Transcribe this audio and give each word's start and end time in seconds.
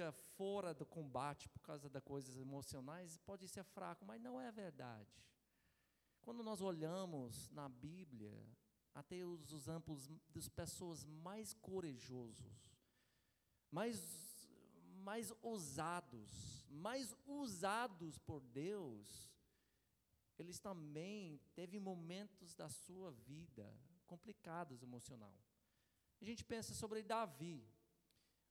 fica 0.00 0.12
fora 0.12 0.72
do 0.72 0.86
combate 0.86 1.46
por 1.50 1.60
causa 1.60 1.88
das 1.90 2.02
coisas 2.02 2.38
emocionais 2.38 3.18
pode 3.18 3.46
ser 3.46 3.62
fraco, 3.62 4.04
mas 4.06 4.20
não 4.20 4.40
é 4.40 4.50
verdade. 4.50 5.12
Quando 6.22 6.42
nós 6.42 6.62
olhamos 6.62 7.50
na 7.50 7.68
Bíblia, 7.68 8.34
até 8.94 9.22
os 9.22 9.52
exemplos 9.52 10.08
das 10.30 10.48
pessoas 10.48 11.04
mais 11.04 11.52
corajosos, 11.52 12.78
mais, 13.70 14.00
mais 15.02 15.32
ousados, 15.42 16.66
mais 16.70 17.14
usados 17.26 18.16
por 18.18 18.40
Deus, 18.40 19.30
eles 20.38 20.58
também 20.58 21.38
teve 21.54 21.78
momentos 21.78 22.54
da 22.54 22.70
sua 22.70 23.12
vida 23.12 23.70
complicados 24.06 24.82
emocional. 24.82 25.38
A 26.22 26.24
gente 26.24 26.42
pensa 26.42 26.74
sobre 26.74 27.02
Davi, 27.02 27.68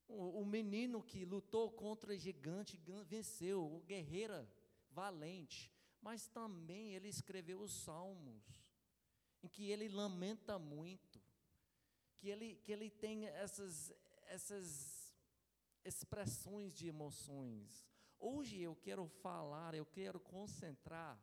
o, 0.10 0.44
menino 0.44 1.04
que 1.04 1.24
lutou 1.24 1.72
contra 1.72 2.14
o 2.14 2.18
gigante, 2.18 2.82
venceu, 3.06 3.64
o 3.64 3.82
guerreira 3.82 4.50
valente, 4.90 5.72
mas 6.02 6.28
também 6.28 6.96
ele 6.96 7.08
escreveu 7.08 7.62
os 7.62 7.72
salmos, 7.72 8.44
em 9.44 9.48
que 9.48 9.70
ele 9.70 9.88
lamenta 9.88 10.58
muito, 10.58 11.22
que 12.18 12.28
ele, 12.28 12.56
que 12.56 12.72
ele 12.72 12.90
tem 12.90 13.28
essas, 13.28 13.94
essas 14.26 15.16
expressões 15.86 16.74
de 16.74 16.88
emoções. 16.88 17.88
Hoje 18.20 18.60
eu 18.60 18.76
quero 18.76 19.08
falar, 19.08 19.76
eu 19.76 19.86
quero 19.86 20.20
concentrar 20.20 21.22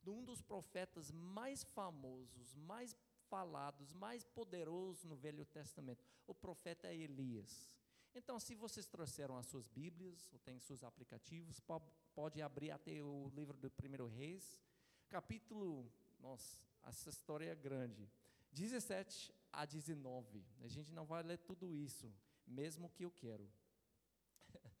de 0.00 0.10
um 0.10 0.24
dos 0.24 0.40
profetas 0.40 1.10
mais 1.10 1.64
famosos, 1.64 2.54
mais 2.54 2.96
falados, 3.28 3.92
mais 3.92 4.24
poderosos 4.24 5.04
no 5.04 5.16
Velho 5.16 5.44
Testamento, 5.44 6.02
o 6.26 6.34
profeta 6.34 6.92
Elias. 6.94 7.77
Então, 8.18 8.40
se 8.40 8.56
vocês 8.56 8.84
trouxeram 8.84 9.36
as 9.36 9.46
suas 9.46 9.68
Bíblias, 9.68 10.28
ou 10.32 10.40
têm 10.40 10.58
seus 10.58 10.82
aplicativos, 10.82 11.60
pode 12.12 12.42
abrir 12.42 12.72
até 12.72 13.00
o 13.00 13.28
livro 13.32 13.56
do 13.56 13.70
Primeiro 13.70 14.08
Reis, 14.08 14.60
capítulo, 15.08 15.88
nossa, 16.18 16.60
essa 16.82 17.10
história 17.10 17.52
é 17.52 17.54
grande, 17.54 18.10
17 18.50 19.32
a 19.52 19.64
19. 19.64 20.44
A 20.60 20.66
gente 20.66 20.92
não 20.92 21.06
vai 21.06 21.22
ler 21.22 21.38
tudo 21.38 21.72
isso, 21.72 22.12
mesmo 22.44 22.90
que 22.90 23.04
eu 23.04 23.10
quero. 23.12 23.48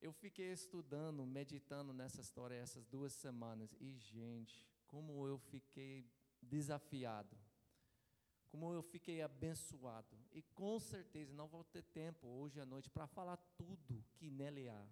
Eu 0.00 0.12
fiquei 0.12 0.52
estudando, 0.52 1.24
meditando 1.24 1.92
nessa 1.92 2.20
história 2.20 2.56
essas 2.56 2.84
duas 2.84 3.12
semanas, 3.12 3.74
e, 3.80 3.92
gente, 3.96 4.66
como 4.88 5.26
eu 5.26 5.38
fiquei 5.38 6.04
desafiado 6.42 7.36
como 8.56 8.72
eu 8.72 8.82
fiquei 8.82 9.20
abençoado. 9.20 10.16
E 10.36 10.42
com 10.54 10.78
certeza 10.78 11.32
não 11.32 11.48
vou 11.48 11.64
ter 11.64 11.82
tempo 11.82 12.28
hoje 12.28 12.60
à 12.60 12.66
noite 12.66 12.90
para 12.90 13.06
falar 13.06 13.38
tudo 13.56 14.04
que 14.12 14.30
nele 14.30 14.68
há. 14.68 14.86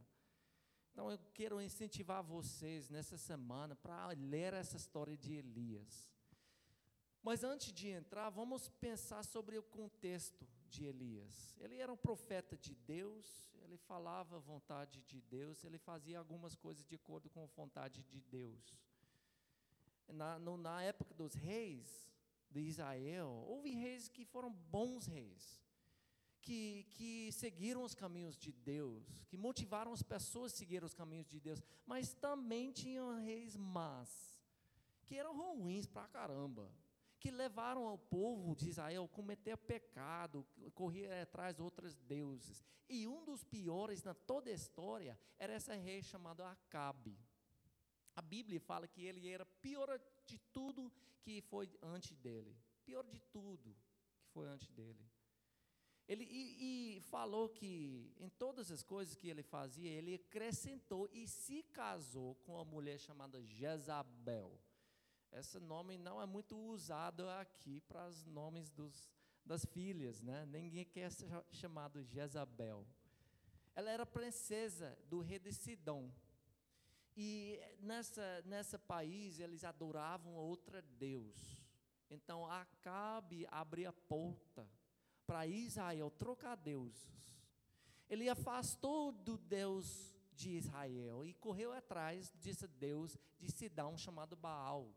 Então 0.90 1.10
eu 1.10 1.18
quero 1.34 1.60
incentivar 1.60 2.22
vocês 2.22 2.88
nessa 2.88 3.18
semana 3.18 3.76
para 3.76 4.08
ler 4.16 4.54
essa 4.54 4.78
história 4.78 5.14
de 5.18 5.34
Elias. 5.34 6.10
Mas 7.22 7.44
antes 7.44 7.74
de 7.74 7.88
entrar, 7.88 8.30
vamos 8.30 8.70
pensar 8.80 9.22
sobre 9.22 9.58
o 9.58 9.62
contexto 9.62 10.48
de 10.66 10.86
Elias. 10.86 11.54
Ele 11.60 11.76
era 11.76 11.92
um 11.92 11.96
profeta 11.96 12.56
de 12.56 12.74
Deus, 12.74 13.54
ele 13.64 13.76
falava 13.76 14.36
a 14.36 14.40
vontade 14.40 15.02
de 15.02 15.20
Deus, 15.20 15.62
ele 15.62 15.76
fazia 15.76 16.18
algumas 16.18 16.56
coisas 16.56 16.86
de 16.86 16.94
acordo 16.94 17.28
com 17.28 17.42
a 17.42 17.46
vontade 17.46 18.02
de 18.04 18.20
Deus. 18.22 18.74
Na, 20.08 20.38
no, 20.38 20.56
na 20.56 20.82
época 20.82 21.12
dos 21.12 21.34
reis, 21.34 22.13
de 22.54 22.60
Israel, 22.60 23.44
houve 23.48 23.70
reis 23.70 24.08
que 24.08 24.24
foram 24.24 24.50
bons 24.50 25.06
reis, 25.06 25.60
que, 26.40 26.86
que 26.90 27.32
seguiram 27.32 27.82
os 27.82 27.96
caminhos 27.96 28.36
de 28.36 28.52
Deus, 28.52 29.24
que 29.26 29.36
motivaram 29.36 29.92
as 29.92 30.02
pessoas 30.02 30.52
a 30.52 30.56
seguir 30.56 30.84
os 30.84 30.94
caminhos 30.94 31.26
de 31.26 31.40
Deus, 31.40 31.60
mas 31.84 32.14
também 32.14 32.70
tinham 32.70 33.20
reis 33.20 33.56
más, 33.56 34.38
que 35.04 35.16
eram 35.16 35.36
ruins 35.36 35.84
pra 35.84 36.06
caramba, 36.06 36.70
que 37.18 37.30
levaram 37.30 37.92
o 37.92 37.98
povo 37.98 38.54
de 38.54 38.68
Israel 38.68 39.04
a 39.04 39.08
cometer 39.08 39.56
pecado, 39.56 40.46
correr 40.74 41.10
atrás 41.22 41.56
de 41.56 41.62
outros 41.62 41.96
deuses. 41.96 42.64
E 42.88 43.08
um 43.08 43.24
dos 43.24 43.42
piores 43.42 44.04
na 44.04 44.14
toda 44.14 44.48
a 44.48 44.54
história 44.54 45.18
era 45.38 45.56
esse 45.56 45.74
rei 45.74 46.02
chamado 46.02 46.44
Acabe. 46.44 47.18
A 48.16 48.22
Bíblia 48.22 48.60
fala 48.60 48.86
que 48.86 49.04
ele 49.04 49.28
era 49.28 49.44
pior 49.44 50.00
de 50.26 50.38
tudo 50.52 50.92
que 51.20 51.40
foi 51.40 51.70
antes 51.82 52.16
dele. 52.16 52.56
Pior 52.84 53.04
de 53.04 53.18
tudo 53.32 53.74
que 54.20 54.28
foi 54.28 54.46
antes 54.46 54.68
dele. 54.70 55.04
Ele 56.06 56.24
e, 56.24 56.96
e, 56.96 57.00
falou 57.00 57.48
que 57.48 58.12
em 58.18 58.28
todas 58.28 58.70
as 58.70 58.82
coisas 58.82 59.14
que 59.14 59.28
ele 59.28 59.42
fazia, 59.42 59.90
ele 59.90 60.14
acrescentou 60.14 61.08
e 61.12 61.26
se 61.26 61.62
casou 61.62 62.34
com 62.36 62.54
uma 62.54 62.64
mulher 62.64 62.98
chamada 62.98 63.42
Jezabel. 63.42 64.60
Esse 65.32 65.58
nome 65.58 65.96
não 65.96 66.20
é 66.20 66.26
muito 66.26 66.56
usado 66.56 67.28
aqui 67.28 67.80
para 67.80 68.06
os 68.06 68.24
nomes 68.26 68.68
dos, 68.70 69.10
das 69.44 69.64
filhas, 69.64 70.20
né? 70.20 70.44
Ninguém 70.44 70.84
quer 70.84 71.10
ser 71.10 71.28
chamado 71.50 72.04
Jezabel. 72.04 72.86
Ela 73.74 73.90
era 73.90 74.06
princesa 74.06 74.96
do 75.08 75.20
rei 75.20 75.38
de 75.38 75.52
Sidom. 75.52 76.12
E 77.16 77.60
nessa, 77.78 78.42
nessa 78.42 78.78
país 78.78 79.38
eles 79.38 79.64
adoravam 79.64 80.34
outra 80.34 80.82
Deus. 80.82 81.62
Então 82.10 82.46
Acabe 82.46 83.46
abria 83.50 83.90
a 83.90 83.92
porta 83.92 84.68
para 85.26 85.46
Israel 85.46 86.10
trocar 86.10 86.56
deuses. 86.56 87.34
Ele 88.08 88.28
afastou 88.28 89.12
do 89.12 89.38
Deus 89.38 90.14
de 90.34 90.50
Israel 90.50 91.24
e 91.24 91.32
correu 91.34 91.72
atrás 91.72 92.30
desse 92.32 92.66
Deus 92.66 93.16
de 93.38 93.50
Sidão 93.50 93.96
chamado 93.96 94.36
Baal. 94.36 94.94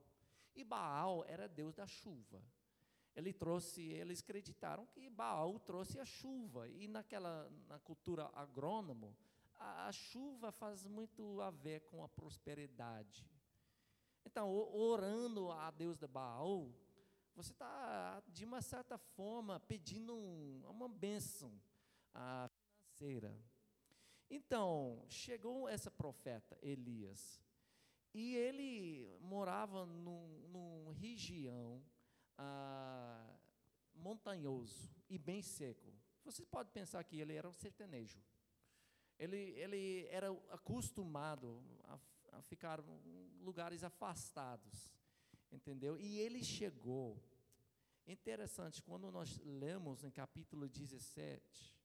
E 0.56 0.63
Baal 0.63 1.23
era 1.27 1.47
Deus 1.47 1.75
da 1.75 1.85
chuva. 1.85 2.41
Ele 3.16 3.33
trouxe, 3.33 3.81
eles 3.81 4.22
acreditaram 4.22 4.85
que 4.88 5.09
Baal 5.09 5.59
trouxe 5.59 6.00
a 6.00 6.06
chuva. 6.06 6.67
E 6.69 6.88
naquela 6.88 7.50
na 7.67 7.79
cultura 7.79 8.29
agrônomo, 8.33 9.16
a, 9.59 9.88
a 9.88 9.91
chuva 9.91 10.51
faz 10.51 10.85
muito 10.85 11.41
a 11.41 11.50
ver 11.50 11.81
com 11.81 12.03
a 12.03 12.09
prosperidade. 12.09 13.29
Então, 14.25 14.51
orando 14.51 15.51
a 15.51 15.72
Deus 15.72 15.97
de 15.97 16.07
Baal, 16.07 16.69
você 17.35 17.51
está, 17.51 18.22
de 18.28 18.45
uma 18.45 18.62
certa 18.62 18.97
forma, 18.97 19.59
pedindo 19.59 20.16
um, 20.16 20.63
uma 20.68 20.90
bênção 20.90 21.51
ah, 22.13 22.50
financeira. 22.97 23.40
Então, 24.29 25.06
chegou 25.07 25.69
essa 25.69 25.89
profeta, 25.89 26.57
Elias, 26.62 27.41
e 28.13 28.35
ele 28.35 29.07
morava 29.22 29.85
num, 29.85 30.39
numa 30.50 30.94
região 30.94 31.81
ah, 32.38 33.38
montanhoso 33.94 34.91
e 35.09 35.18
bem 35.18 35.41
seco. 35.41 35.94
Você 36.25 36.45
pode 36.45 36.72
pensar 36.72 37.03
que 37.03 37.19
ele 37.19 37.34
era 37.34 37.47
um 37.47 37.53
sertanejo. 37.53 38.19
Ele, 39.19 39.38
ele 39.38 40.07
era 40.09 40.31
acostumado 40.51 41.61
a, 41.85 42.00
a 42.33 42.41
ficar 42.41 42.79
em 43.05 43.44
lugares 43.44 43.83
afastados, 43.83 44.91
entendeu? 45.51 45.97
E 46.00 46.19
ele 46.19 46.44
chegou. 46.44 47.22
Interessante, 48.06 48.81
quando 48.81 49.11
nós 49.11 49.38
lemos 49.44 50.03
em 50.03 50.11
capítulo 50.11 50.69
17, 50.69 51.77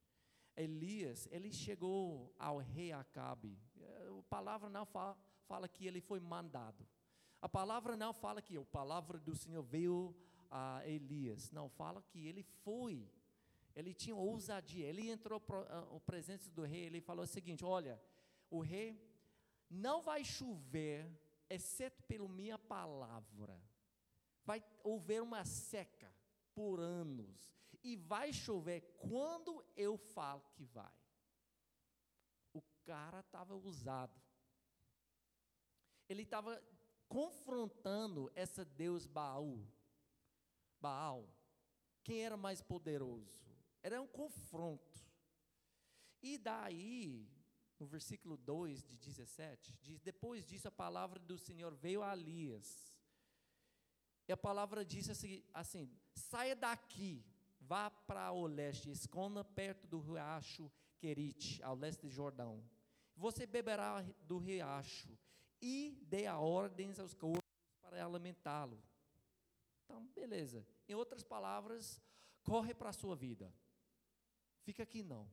Elias, 0.57 1.27
ele 1.33 1.53
chegou 1.53 2.33
ao 2.39 2.59
rei 2.59 2.93
Acabe. 2.93 3.59
A 3.81 4.23
palavra 4.29 4.69
não 4.69 4.85
fala, 4.85 5.17
fala 5.49 5.67
que 5.67 5.87
ele 5.87 6.01
foi 6.01 6.21
mandado. 6.21 6.87
A 7.41 7.49
palavra 7.49 7.97
não 7.97 8.13
fala 8.13 8.41
que 8.41 8.57
a 8.57 8.65
palavra 8.65 9.19
do 9.19 9.35
Senhor 9.35 9.63
veio 9.63 10.15
a 10.51 10.87
Elias. 10.87 11.51
Não, 11.51 11.69
fala 11.69 12.03
que 12.03 12.29
ele 12.29 12.43
foi 12.43 13.11
ele 13.75 13.95
tinha 13.95 14.15
ousadia. 14.15 14.87
Ele 14.87 15.11
entrou 15.11 15.41
para 15.41 15.61
ah, 15.69 15.89
o 15.91 16.01
presente 16.01 16.51
do 16.51 16.63
rei. 16.63 16.85
Ele 16.85 17.01
falou 17.01 17.25
o 17.25 17.29
seguinte: 17.29 17.65
Olha, 17.65 18.01
o 18.51 18.61
rei 18.61 19.01
não 19.71 20.03
vai 20.03 20.25
chover, 20.25 21.11
exceto 21.49 22.03
pela 22.03 22.29
minha 22.29 22.59
palavra. 22.59 23.61
Vai 24.45 24.63
haver 24.85 25.23
uma 25.23 25.45
seca 25.45 26.13
por 26.55 26.81
anos. 26.81 27.51
E 27.83 27.97
vai 27.97 28.33
chover 28.33 28.81
quando 28.99 29.65
eu 29.77 29.97
falo 29.97 30.43
que 30.53 30.65
vai. 30.65 30.95
O 32.53 32.63
cara 32.85 33.21
estava 33.21 33.57
usado. 33.57 34.21
Ele 36.09 36.23
estava 36.23 36.63
confrontando 37.09 38.31
essa 38.35 38.65
Deus 38.65 39.07
Baal. 39.07 39.59
Baal. 40.81 41.29
Quem 42.05 42.25
era 42.25 42.37
mais 42.37 42.61
poderoso? 42.61 43.52
Era 43.83 44.01
um 44.01 44.07
confronto. 44.07 45.01
E 46.23 46.39
daí, 46.39 47.29
no 47.79 47.87
versículo 47.87 48.37
2 48.37 48.85
de 48.85 48.97
17, 48.97 49.77
diz: 49.81 50.01
Depois 50.01 50.45
disso, 50.45 50.69
a 50.69 50.71
palavra 50.71 51.19
do 51.19 51.37
Senhor 51.37 51.75
veio 51.75 52.03
a 52.03 52.13
Elias. 52.13 52.93
E 54.29 54.33
a 54.33 54.37
palavra 54.37 54.85
disse 54.85 55.11
assim, 55.11 55.43
assim: 55.53 55.91
saia 56.15 56.55
daqui, 56.55 57.25
vá 57.61 57.91
para 57.91 58.31
o 58.31 58.47
leste, 58.47 58.91
esconda 58.91 59.45
perto 59.45 59.87
do 59.87 60.01
riacho 60.01 60.71
Querite, 60.99 61.61
ao 61.65 61.75
leste 61.75 62.07
de 62.07 62.15
Jordão. 62.15 62.63
Você 63.17 63.45
beberá 63.45 64.03
do 64.21 64.39
riacho 64.39 65.19
e 65.61 65.99
dê 66.03 66.27
a 66.27 66.39
ordens 66.39 67.01
aos 67.01 67.13
corvos 67.13 67.43
para 67.81 68.05
alimentá-lo. 68.05 68.81
Então, 69.85 70.07
beleza. 70.15 70.65
Em 70.89 70.95
outras 70.95 71.25
palavras, 71.25 72.01
corre 72.45 72.73
para 72.73 72.91
a 72.91 72.93
sua 72.93 73.17
vida. 73.17 73.53
Fica 74.63 74.83
aqui 74.83 75.03
não. 75.03 75.29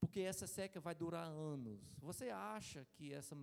Porque 0.00 0.20
essa 0.20 0.46
seca 0.46 0.80
vai 0.80 0.94
durar 0.94 1.26
anos. 1.26 1.80
Você 1.98 2.30
acha 2.30 2.84
que 2.92 3.12
essa, 3.12 3.36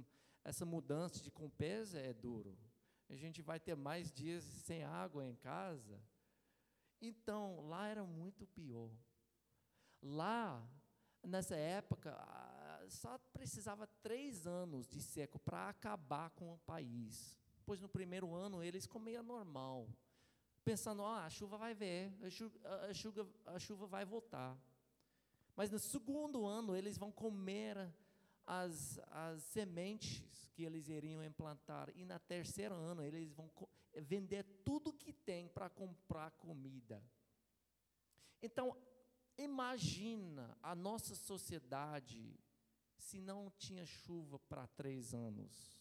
essa 0.43 0.65
mudança 0.65 1.21
de 1.21 1.31
compesa 1.31 1.99
é 1.99 2.13
duro? 2.13 2.57
A 3.09 3.15
gente 3.15 3.41
vai 3.41 3.59
ter 3.59 3.75
mais 3.75 4.11
dias 4.11 4.43
sem 4.43 4.83
água 4.83 5.25
em 5.25 5.35
casa? 5.35 5.99
Então, 7.01 7.67
lá 7.67 7.87
era 7.87 8.03
muito 8.03 8.45
pior. 8.45 8.91
Lá, 10.01 10.65
nessa 11.23 11.55
época, 11.55 12.15
só 12.89 13.17
precisava 13.33 13.87
três 14.01 14.45
anos 14.45 14.87
de 14.87 15.01
seco 15.01 15.39
para 15.39 15.69
acabar 15.69 16.29
com 16.31 16.53
o 16.53 16.59
país. 16.59 17.39
Pois 17.65 17.79
no 17.79 17.89
primeiro 17.89 18.33
ano 18.33 18.63
eles 18.63 18.85
comiam 18.85 19.23
normal, 19.23 19.87
pensando: 20.63 21.03
ah, 21.03 21.25
a 21.25 21.29
chuva 21.29 21.57
vai 21.57 21.73
ver, 21.73 22.13
a 22.23 22.29
chuva, 22.29 22.59
a 22.89 22.93
chuva, 22.93 23.27
a 23.45 23.59
chuva 23.59 23.87
vai 23.87 24.05
voltar. 24.05 24.57
Mas 25.55 25.69
no 25.69 25.79
segundo 25.79 26.45
ano 26.45 26.75
eles 26.75 26.97
vão 26.97 27.11
comer 27.11 27.77
as, 28.45 28.99
as 29.07 29.43
sementes 29.43 30.47
que 30.53 30.63
eles 30.63 30.87
iriam 30.87 31.23
implantar. 31.23 31.89
E 31.95 32.05
no 32.05 32.19
terceiro 32.19 32.75
ano 32.75 33.03
eles 33.03 33.31
vão 33.33 33.49
vender 33.95 34.43
tudo 34.63 34.93
que 34.93 35.11
tem 35.11 35.47
para 35.47 35.69
comprar 35.69 36.31
comida. 36.31 37.03
Então, 38.41 38.75
imagina 39.37 40.57
a 40.61 40.73
nossa 40.73 41.15
sociedade 41.15 42.39
se 42.97 43.19
não 43.19 43.51
tinha 43.57 43.85
chuva 43.85 44.39
para 44.39 44.67
três 44.67 45.13
anos? 45.13 45.79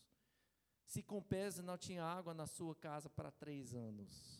Se 0.84 1.02
com 1.02 1.22
pesa 1.22 1.62
não 1.62 1.78
tinha 1.78 2.04
água 2.04 2.34
na 2.34 2.46
sua 2.46 2.74
casa 2.74 3.08
para 3.08 3.30
três 3.30 3.74
anos? 3.74 4.39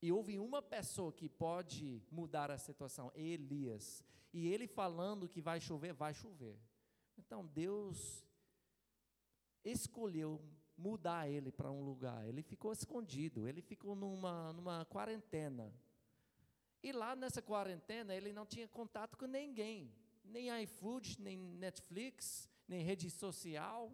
E 0.00 0.12
houve 0.12 0.38
uma 0.38 0.62
pessoa 0.62 1.12
que 1.12 1.28
pode 1.28 2.02
mudar 2.10 2.50
a 2.50 2.58
situação, 2.58 3.10
Elias. 3.14 4.04
E 4.32 4.46
ele 4.48 4.66
falando 4.66 5.28
que 5.28 5.40
vai 5.40 5.60
chover, 5.60 5.92
vai 5.92 6.14
chover. 6.14 6.56
Então 7.16 7.46
Deus 7.46 8.24
escolheu 9.64 10.40
mudar 10.76 11.28
ele 11.28 11.50
para 11.50 11.70
um 11.70 11.82
lugar. 11.82 12.26
Ele 12.26 12.42
ficou 12.42 12.72
escondido, 12.72 13.48
ele 13.48 13.60
ficou 13.60 13.96
numa, 13.96 14.52
numa 14.52 14.84
quarentena. 14.84 15.74
E 16.80 16.92
lá 16.92 17.16
nessa 17.16 17.42
quarentena 17.42 18.14
ele 18.14 18.32
não 18.32 18.46
tinha 18.46 18.68
contato 18.68 19.16
com 19.16 19.26
ninguém 19.26 19.92
nem 20.28 20.62
iFood, 20.62 21.20
nem 21.20 21.36
Netflix, 21.36 22.48
nem 22.66 22.82
rede 22.82 23.10
social. 23.10 23.92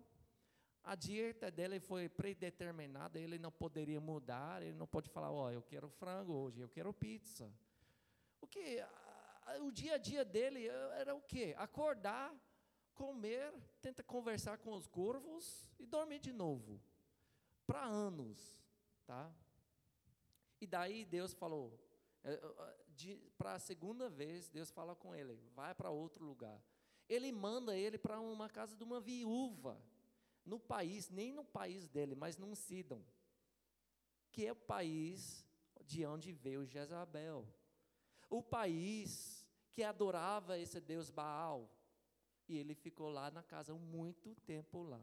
A 0.84 0.94
dieta 0.94 1.50
dele 1.50 1.80
foi 1.80 2.10
predeterminada, 2.10 3.18
ele 3.18 3.38
não 3.38 3.50
poderia 3.50 4.00
mudar, 4.00 4.62
ele 4.62 4.76
não 4.76 4.86
pode 4.86 5.08
falar, 5.08 5.30
ó, 5.30 5.46
oh, 5.46 5.50
eu 5.50 5.62
quero 5.62 5.88
frango 5.88 6.34
hoje, 6.34 6.60
eu 6.60 6.68
quero 6.68 6.92
pizza. 6.92 7.50
O 8.38 8.46
que 8.46 8.84
o 9.62 9.70
dia 9.70 9.94
a 9.94 9.98
dia 9.98 10.24
dele 10.24 10.68
era 10.68 11.14
o 11.14 11.22
quê? 11.22 11.54
Acordar, 11.56 12.34
comer, 12.92 13.52
tenta 13.80 14.02
conversar 14.02 14.58
com 14.58 14.74
os 14.74 14.86
corvos 14.86 15.66
e 15.78 15.86
dormir 15.86 16.18
de 16.18 16.32
novo. 16.32 16.78
Para 17.66 17.82
anos, 17.84 18.60
tá? 19.06 19.34
E 20.60 20.66
daí 20.66 21.06
Deus 21.06 21.32
falou: 21.32 21.78
é, 22.22 22.38
para 23.38 23.54
a 23.54 23.58
segunda 23.58 24.08
vez, 24.08 24.48
Deus 24.48 24.70
fala 24.70 24.94
com 24.94 25.14
ele: 25.14 25.34
vai 25.54 25.74
para 25.74 25.90
outro 25.90 26.24
lugar. 26.24 26.62
Ele 27.08 27.32
manda 27.32 27.76
ele 27.76 27.98
para 27.98 28.20
uma 28.20 28.48
casa 28.48 28.76
de 28.76 28.84
uma 28.84 29.00
viúva, 29.00 29.78
no 30.44 30.58
país, 30.58 31.08
nem 31.10 31.32
no 31.32 31.44
país 31.44 31.88
dele, 31.88 32.14
mas 32.14 32.36
num 32.36 32.54
Sidon, 32.54 33.02
que 34.30 34.46
é 34.46 34.52
o 34.52 34.56
país 34.56 35.44
de 35.86 36.04
onde 36.04 36.32
veio 36.32 36.66
Jezabel. 36.66 37.46
O 38.28 38.42
país 38.42 39.44
que 39.74 39.82
adorava 39.82 40.58
esse 40.58 40.80
Deus 40.80 41.10
Baal. 41.10 41.70
E 42.46 42.56
ele 42.58 42.74
ficou 42.74 43.08
lá 43.08 43.30
na 43.30 43.42
casa 43.42 43.74
muito 43.74 44.34
tempo 44.34 44.82
lá. 44.82 45.02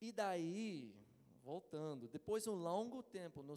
E 0.00 0.12
daí, 0.12 0.99
voltando, 1.44 2.08
depois 2.08 2.44
de 2.44 2.50
um 2.50 2.54
longo 2.54 3.02
tempo, 3.02 3.42
no, 3.42 3.54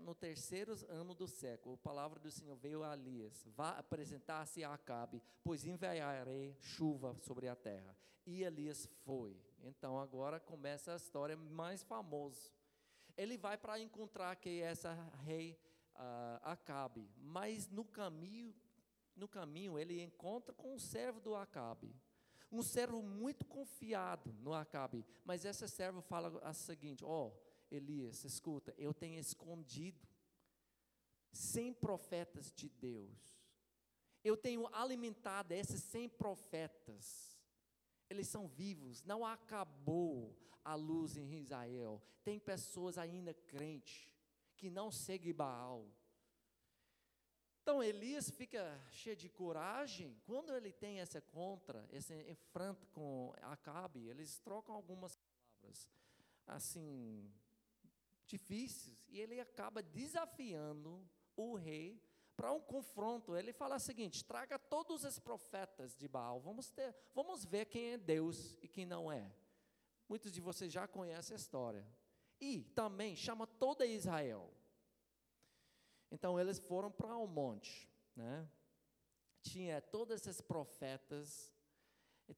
no, 0.00 0.14
terceiro 0.14 0.74
ano 0.88 1.14
do 1.14 1.26
século, 1.26 1.74
a 1.74 1.78
palavra 1.78 2.18
do 2.18 2.30
Senhor 2.30 2.56
veio 2.56 2.82
a 2.82 2.94
Elias: 2.94 3.46
vá 3.56 3.70
apresentar-se 3.78 4.62
a 4.64 4.74
Acabe, 4.74 5.22
pois 5.42 5.64
enviarei 5.64 6.56
chuva 6.60 7.16
sobre 7.20 7.48
a 7.48 7.56
terra. 7.56 7.96
E 8.26 8.42
Elias 8.42 8.86
foi. 9.04 9.36
Então 9.62 9.98
agora 9.98 10.38
começa 10.38 10.92
a 10.92 10.96
história 10.96 11.36
mais 11.36 11.82
famosa. 11.82 12.50
Ele 13.16 13.36
vai 13.36 13.58
para 13.58 13.78
encontrar 13.80 14.34
que 14.36 14.60
essa 14.60 14.92
rei 15.24 15.58
uh, 15.94 16.40
Acabe, 16.42 17.10
mas 17.18 17.68
no 17.68 17.84
caminho, 17.84 18.54
no 19.16 19.28
caminho 19.28 19.78
ele 19.78 20.02
encontra 20.02 20.54
com 20.54 20.74
o 20.74 20.78
servo 20.78 21.20
do 21.20 21.34
Acabe 21.34 21.94
um 22.50 22.62
servo 22.62 23.02
muito 23.02 23.44
confiado 23.44 24.32
no 24.40 24.52
Acabe, 24.52 25.04
mas 25.24 25.44
esse 25.44 25.66
servo 25.68 26.00
fala 26.00 26.38
a 26.42 26.52
seguinte: 26.52 27.04
Ó, 27.04 27.28
oh, 27.28 27.32
Elias, 27.70 28.24
escuta, 28.24 28.74
eu 28.76 28.92
tenho 28.92 29.18
escondido 29.18 30.06
100 31.32 31.74
profetas 31.74 32.52
de 32.52 32.68
Deus. 32.68 33.40
Eu 34.22 34.36
tenho 34.36 34.68
alimentado 34.74 35.52
esses 35.52 35.82
100 35.84 36.10
profetas. 36.10 37.38
Eles 38.08 38.28
são 38.28 38.48
vivos, 38.48 39.02
não 39.04 39.24
acabou 39.24 40.36
a 40.64 40.74
luz 40.74 41.16
em 41.16 41.32
Israel. 41.38 42.02
Tem 42.24 42.38
pessoas 42.38 42.98
ainda 42.98 43.32
crentes 43.32 44.08
que 44.56 44.68
não 44.68 44.90
seguem 44.90 45.32
Baal, 45.32 45.88
então 47.70 47.84
Elias 47.84 48.28
fica 48.28 48.82
cheio 48.90 49.14
de 49.14 49.28
coragem. 49.28 50.20
Quando 50.26 50.52
ele 50.52 50.72
tem 50.72 50.98
essa 50.98 51.20
contra, 51.20 51.88
esse 51.92 52.12
enfrenta 52.28 52.84
com 52.86 53.32
Acabe, 53.42 54.08
eles 54.08 54.40
trocam 54.40 54.74
algumas 54.74 55.14
palavras 55.14 55.88
assim 56.48 57.32
difíceis 58.26 59.06
e 59.08 59.20
ele 59.20 59.38
acaba 59.38 59.84
desafiando 59.84 61.08
o 61.36 61.54
rei 61.54 62.02
para 62.34 62.52
um 62.52 62.60
confronto. 62.60 63.36
Ele 63.36 63.52
fala 63.52 63.76
o 63.76 63.78
seguinte: 63.78 64.24
traga 64.24 64.58
todos 64.58 65.04
os 65.04 65.20
profetas 65.20 65.94
de 65.94 66.08
Baal. 66.08 66.40
Vamos 66.40 66.72
ter, 66.72 66.92
vamos 67.14 67.44
ver 67.44 67.66
quem 67.66 67.92
é 67.92 67.96
Deus 67.96 68.58
e 68.60 68.66
quem 68.66 68.84
não 68.84 69.12
é. 69.12 69.32
Muitos 70.08 70.32
de 70.32 70.40
vocês 70.40 70.72
já 70.72 70.88
conhecem 70.88 71.34
a 71.34 71.38
história. 71.38 71.86
E 72.40 72.64
também 72.74 73.14
chama 73.14 73.46
toda 73.46 73.86
Israel. 73.86 74.52
Então 76.10 76.38
eles 76.38 76.58
foram 76.58 76.90
para 76.90 77.16
um 77.16 77.26
monte, 77.26 77.88
né? 78.16 78.48
Tinha 79.42 79.80
todos 79.80 80.14
esses 80.14 80.40
profetas, 80.40 81.52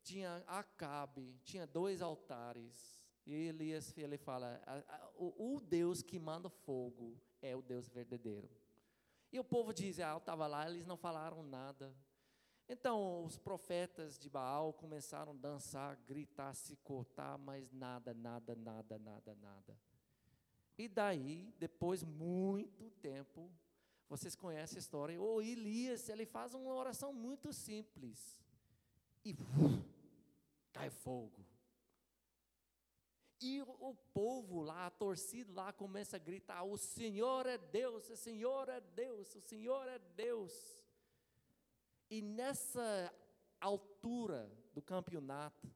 tinha 0.03 0.45
Acabe, 0.47 1.39
tinha 1.43 1.67
dois 1.67 2.01
altares. 2.03 3.01
E 3.25 3.33
Elias 3.33 3.97
ele 3.97 4.19
fala: 4.19 4.61
o, 5.17 5.55
o 5.57 5.61
Deus 5.61 6.03
que 6.03 6.19
manda 6.19 6.49
fogo 6.49 7.21
é 7.41 7.57
o 7.57 7.63
Deus 7.63 7.89
verdadeiro. 7.89 8.51
E 9.33 9.39
o 9.39 9.45
povo 9.45 9.73
diz: 9.73 9.99
ah, 9.99 10.11
eu 10.11 10.19
estava 10.19 10.47
lá, 10.47 10.69
eles 10.69 10.87
não 10.87 10.97
falaram 10.97 11.43
nada. 11.43 11.95
Então 12.69 13.25
os 13.25 13.39
profetas 13.39 14.19
de 14.19 14.31
Baal 14.31 14.73
começaram 14.73 15.33
a 15.33 15.37
dançar, 15.37 15.97
gritar, 16.07 16.55
se 16.55 16.77
cortar, 16.77 17.37
mas 17.39 17.73
nada, 17.73 18.15
nada, 18.15 18.55
nada, 18.55 18.99
nada, 18.99 19.35
nada. 19.35 19.79
E 20.83 20.89
daí, 20.89 21.55
depois 21.61 22.03
muito 22.03 22.91
tempo, 23.01 23.49
vocês 24.09 24.35
conhecem 24.35 24.79
a 24.79 24.81
história. 24.81 25.23
O 25.23 25.41
Elias, 25.41 26.09
ele 26.09 26.27
faz 26.27 26.55
uma 26.55 26.75
oração 26.75 27.13
muito 27.13 27.53
simples. 27.53 28.37
E 29.25 29.33
uf, 29.33 29.81
cai 30.73 30.91
fogo. 30.91 31.47
E 33.41 33.63
o 33.63 33.95
povo 34.13 34.61
lá, 34.61 34.87
a 34.87 34.91
torcida 34.91 35.53
lá, 35.53 35.73
começa 35.73 36.17
a 36.17 36.19
gritar: 36.19 36.65
O 36.65 36.77
Senhor 36.77 37.47
é 37.47 37.59
Deus, 37.59 38.11
o 38.11 38.17
Senhor 38.17 38.69
é 38.69 38.81
Deus, 38.81 39.37
o 39.37 39.41
Senhor 39.41 39.87
é 39.87 40.01
Deus. 40.17 40.53
E 42.11 42.21
nessa 42.21 43.15
altura 43.61 44.51
do 44.75 44.83
campeonato, 44.83 45.73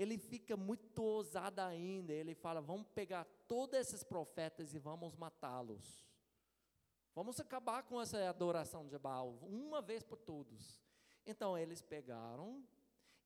ele 0.00 0.16
fica 0.16 0.56
muito 0.56 1.02
ousado 1.02 1.60
ainda. 1.60 2.10
Ele 2.10 2.34
fala: 2.34 2.62
Vamos 2.62 2.88
pegar 2.88 3.24
todos 3.46 3.78
esses 3.78 4.02
profetas 4.02 4.72
e 4.72 4.78
vamos 4.78 5.14
matá-los. 5.14 6.08
Vamos 7.14 7.38
acabar 7.38 7.82
com 7.82 8.00
essa 8.00 8.26
adoração 8.26 8.86
de 8.86 8.98
Baal, 8.98 9.38
uma 9.42 9.82
vez 9.82 10.02
por 10.02 10.16
todos. 10.16 10.80
Então 11.26 11.58
eles 11.58 11.82
pegaram, 11.82 12.64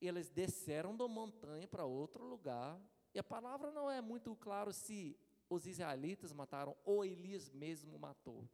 eles 0.01 0.29
desceram 0.29 0.97
da 0.97 1.07
montanha 1.07 1.69
para 1.69 1.85
outro 1.85 2.25
lugar, 2.25 2.81
e 3.15 3.21
a 3.21 3.25
palavra 3.25 3.71
não 3.71 3.89
é 3.89 4.01
muito 4.01 4.35
claro 4.35 4.73
se 4.73 5.17
os 5.49 5.69
israelitas 5.69 6.33
mataram 6.33 6.77
ou 6.85 7.05
Elias 7.05 7.51
mesmo 7.51 7.97
matou. 8.01 8.49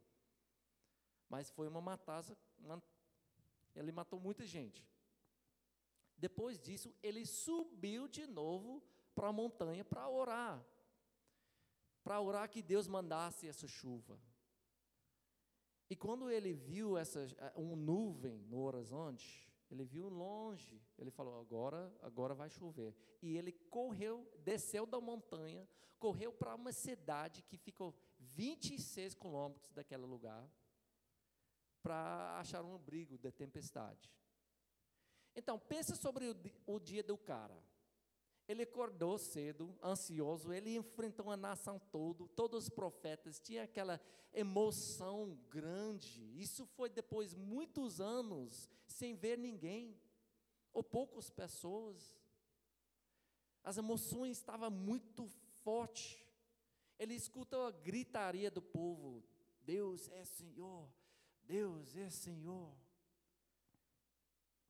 Mas 1.27 1.49
foi 1.49 1.67
uma 1.67 1.81
matança, 1.81 2.37
ele 3.75 3.91
matou 3.91 4.19
muita 4.19 4.45
gente. 4.45 4.85
Depois 6.21 6.59
disso, 6.59 6.93
ele 7.01 7.25
subiu 7.25 8.07
de 8.07 8.27
novo 8.27 8.83
para 9.15 9.29
a 9.29 9.33
montanha 9.33 9.83
para 9.83 10.07
orar. 10.07 10.63
Para 12.03 12.21
orar 12.21 12.47
que 12.47 12.61
Deus 12.61 12.87
mandasse 12.87 13.47
essa 13.47 13.67
chuva. 13.67 14.21
E 15.89 15.95
quando 15.95 16.29
ele 16.29 16.53
viu 16.53 16.95
essa 16.95 17.27
um 17.55 17.75
nuvem 17.75 18.37
no 18.43 18.59
horizonte, 18.59 19.51
ele 19.71 19.83
viu 19.83 20.09
longe, 20.09 20.79
ele 20.95 21.09
falou: 21.09 21.39
"Agora, 21.39 21.91
agora 22.03 22.35
vai 22.35 22.51
chover". 22.51 22.95
E 23.19 23.35
ele 23.35 23.51
correu, 23.51 24.31
desceu 24.43 24.85
da 24.85 25.01
montanha, 25.01 25.67
correu 25.97 26.31
para 26.31 26.53
uma 26.53 26.71
cidade 26.71 27.41
que 27.41 27.57
ficou 27.57 27.95
26 28.19 29.15
quilômetros 29.15 29.73
daquele 29.73 30.05
lugar 30.05 30.47
para 31.81 32.37
achar 32.39 32.63
um 32.63 32.75
abrigo 32.75 33.17
da 33.17 33.31
tempestade. 33.31 34.07
Então, 35.35 35.57
pensa 35.57 35.95
sobre 35.95 36.35
o, 36.65 36.79
dia 36.79 37.03
do 37.03 37.17
cara. 37.17 37.57
Ele 38.47 38.63
acordou 38.63 39.17
cedo, 39.17 39.73
ansioso, 39.81 40.51
ele 40.51 40.75
enfrentou 40.75 41.31
a 41.31 41.37
nação 41.37 41.79
toda, 41.91 42.27
todos 42.29 42.63
os 42.63 42.69
profetas, 42.69 43.39
tinha 43.39 43.63
aquela 43.63 44.01
emoção 44.33 45.39
grande. 45.49 46.21
Isso 46.37 46.65
foi 46.65 46.89
depois 46.89 47.31
de 47.31 47.37
muitos 47.37 48.01
anos 48.01 48.69
sem 48.85 49.15
ver 49.15 49.37
ninguém, 49.37 49.97
ou 50.73 50.83
poucas 50.83 51.29
pessoas. 51.29 52.19
As 53.63 53.77
emoções 53.77 54.37
estavam 54.37 54.69
muito 54.69 55.27
fortes. 55.63 56.19
Ele 56.99 57.13
escutou 57.13 57.67
a 57.67 57.71
gritaria 57.71 58.51
do 58.51 58.61
povo: 58.61 59.23
Deus 59.63 60.09
é 60.09 60.25
Senhor, 60.25 60.89
Deus 61.45 61.95
é 61.95 62.09
Senhor 62.09 62.80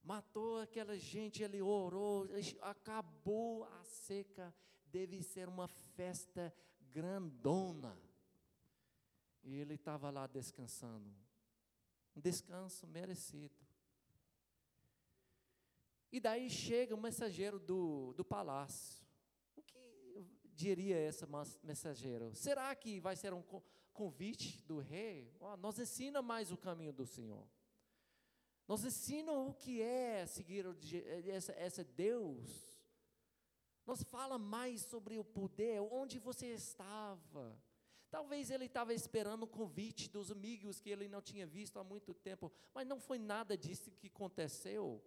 matou 0.03 0.60
aquela 0.60 0.98
gente, 0.98 1.43
ele 1.43 1.62
orou, 1.62 2.27
acabou 2.62 3.63
a 3.65 3.84
seca, 3.84 4.53
deve 4.86 5.22
ser 5.22 5.48
uma 5.48 5.67
festa 5.67 6.53
grandona. 6.91 7.98
E 9.43 9.55
ele 9.55 9.75
estava 9.75 10.10
lá 10.10 10.27
descansando, 10.27 11.12
um 12.15 12.22
descanso 12.22 12.86
merecido. 12.88 13.55
E 16.12 16.20
daí 16.20 16.50
chega 16.50 16.93
o 16.93 17.01
mensageiro 17.01 17.58
do, 17.58 18.13
do 18.13 18.25
palácio. 18.25 19.01
O 19.55 19.62
que 19.62 20.27
diria 20.53 21.00
esse 21.00 21.25
mensageiro? 21.63 22.36
Será 22.36 22.75
que 22.75 23.00
vai 23.00 23.15
ser 23.15 23.34
um 23.34 23.41
convite 23.93 24.62
do 24.63 24.79
rei? 24.79 25.34
Oh, 25.39 25.55
nos 25.55 25.79
ensina 25.79 26.22
mais 26.22 26.51
o 26.51 26.58
caminho 26.58 26.91
do 26.91 27.05
Senhor. 27.05 27.48
Nos 28.68 28.86
ensinam 28.86 29.50
o 29.50 29.53
que 29.53 29.82
é 29.82 30.25
seguir 30.25 30.65
essa 31.58 31.84
Deus. 31.84 32.72
Nos 33.86 34.03
fala 34.03 34.38
mais 34.38 34.82
sobre 34.82 35.18
o 35.18 35.24
poder, 35.24 35.82
onde 35.82 36.20
você 36.20 36.48
estava. 36.53 37.58
Talvez 38.10 38.51
ele 38.51 38.65
estava 38.65 38.94
esperando 38.94 39.44
o 39.44 39.48
convite 39.48 40.10
dos 40.10 40.32
amigos 40.32 40.80
que 40.80 40.89
ele 40.89 41.08
não 41.08 41.22
tinha 41.22 41.48
visto 41.48 41.80
há 41.80 41.84
muito 41.84 42.13
tempo, 42.13 42.51
mas 42.74 42.86
não 42.86 43.00
foi 43.00 43.18
nada 43.18 43.58
disso 43.58 43.89
que 43.91 44.08
aconteceu. 44.08 45.01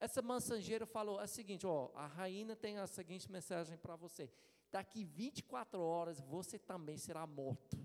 Essa 0.00 0.20
mensageira 0.20 0.84
falou 0.84 1.20
o 1.20 1.26
seguinte: 1.28 1.64
ó, 1.64 1.90
a 1.94 2.06
rainha 2.06 2.56
tem 2.56 2.76
a 2.76 2.88
seguinte 2.88 3.30
mensagem 3.30 3.78
para 3.78 3.94
você: 3.94 4.28
daqui 4.70 5.04
24 5.04 5.80
horas 5.80 6.20
você 6.20 6.58
também 6.58 6.98
será 6.98 7.24
morto. 7.24 7.78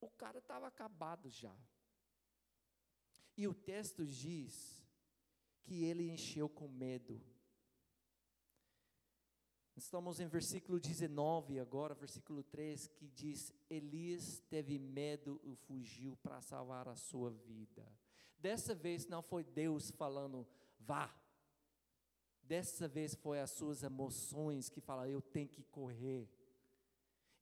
O 0.00 0.08
cara 0.08 0.38
estava 0.38 0.66
acabado 0.66 1.28
já. 1.28 1.54
E 3.38 3.46
o 3.46 3.54
texto 3.54 4.04
diz 4.04 4.84
que 5.62 5.84
ele 5.84 6.10
encheu 6.10 6.48
com 6.48 6.66
medo. 6.66 7.22
Estamos 9.76 10.18
em 10.18 10.26
versículo 10.26 10.80
19 10.80 11.60
agora, 11.60 11.94
versículo 11.94 12.42
3, 12.42 12.88
que 12.88 13.06
diz: 13.06 13.54
Elias 13.70 14.40
teve 14.50 14.76
medo 14.76 15.40
e 15.44 15.54
fugiu 15.54 16.16
para 16.16 16.40
salvar 16.40 16.88
a 16.88 16.96
sua 16.96 17.30
vida. 17.30 17.86
Dessa 18.40 18.74
vez 18.74 19.06
não 19.06 19.22
foi 19.22 19.44
Deus 19.44 19.92
falando, 19.92 20.44
vá. 20.80 21.08
Dessa 22.42 22.88
vez 22.88 23.14
foi 23.14 23.38
as 23.38 23.52
suas 23.52 23.84
emoções 23.84 24.68
que 24.68 24.80
falam, 24.80 25.06
eu 25.06 25.22
tenho 25.22 25.48
que 25.48 25.62
correr. 25.62 26.28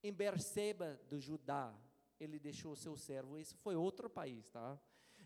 Em 0.02 0.12
Berseba 0.12 1.00
do 1.08 1.18
Judá, 1.18 1.74
ele 2.20 2.38
deixou 2.38 2.76
seu 2.76 2.98
servo, 2.98 3.38
isso 3.38 3.56
foi 3.56 3.74
outro 3.74 4.10
país, 4.10 4.46
tá? 4.48 4.78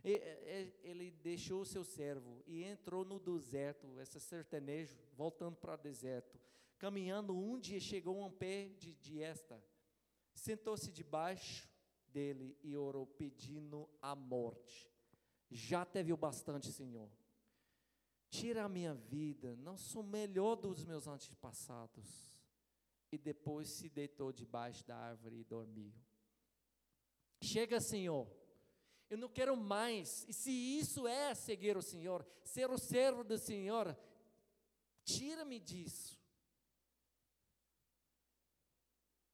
Ele 0.02 1.10
deixou 1.10 1.60
o 1.60 1.66
seu 1.66 1.84
servo 1.84 2.42
e 2.46 2.64
entrou 2.64 3.04
no 3.04 3.18
deserto, 3.18 4.00
esse 4.00 4.18
sertanejo, 4.18 4.98
voltando 5.14 5.56
para 5.56 5.74
o 5.74 5.78
deserto. 5.78 6.40
Caminhando, 6.78 7.36
um 7.36 7.58
dia 7.58 7.78
chegou 7.78 8.22
a 8.22 8.26
um 8.26 8.30
pé 8.30 8.68
de, 8.78 8.94
de 8.94 9.20
esta, 9.22 9.62
sentou-se 10.34 10.90
debaixo 10.90 11.68
dele 12.08 12.56
e 12.62 12.76
orou, 12.76 13.06
pedindo 13.06 13.88
a 14.00 14.14
morte. 14.14 14.90
Já 15.50 15.84
teve 15.84 16.12
o 16.12 16.16
bastante, 16.16 16.72
Senhor. 16.72 17.10
Tira 18.30 18.64
a 18.64 18.68
minha 18.68 18.94
vida, 18.94 19.56
não 19.56 19.76
sou 19.76 20.02
melhor 20.02 20.56
dos 20.56 20.84
meus 20.84 21.06
antepassados. 21.06 22.40
E 23.12 23.18
depois 23.18 23.68
se 23.76 23.88
deitou 23.88 24.32
debaixo 24.32 24.86
da 24.86 24.96
árvore 24.96 25.40
e 25.40 25.44
dormiu. 25.44 25.92
Chega, 27.42 27.80
Senhor 27.80 28.39
eu 29.10 29.18
não 29.18 29.28
quero 29.28 29.56
mais. 29.56 30.24
E 30.28 30.32
se 30.32 30.50
isso 30.50 31.06
é 31.06 31.34
seguir 31.34 31.76
o 31.76 31.82
Senhor, 31.82 32.24
ser 32.44 32.70
o 32.70 32.78
servo 32.78 33.24
do 33.24 33.36
Senhor, 33.36 33.98
tira-me 35.02 35.58
disso. 35.58 36.16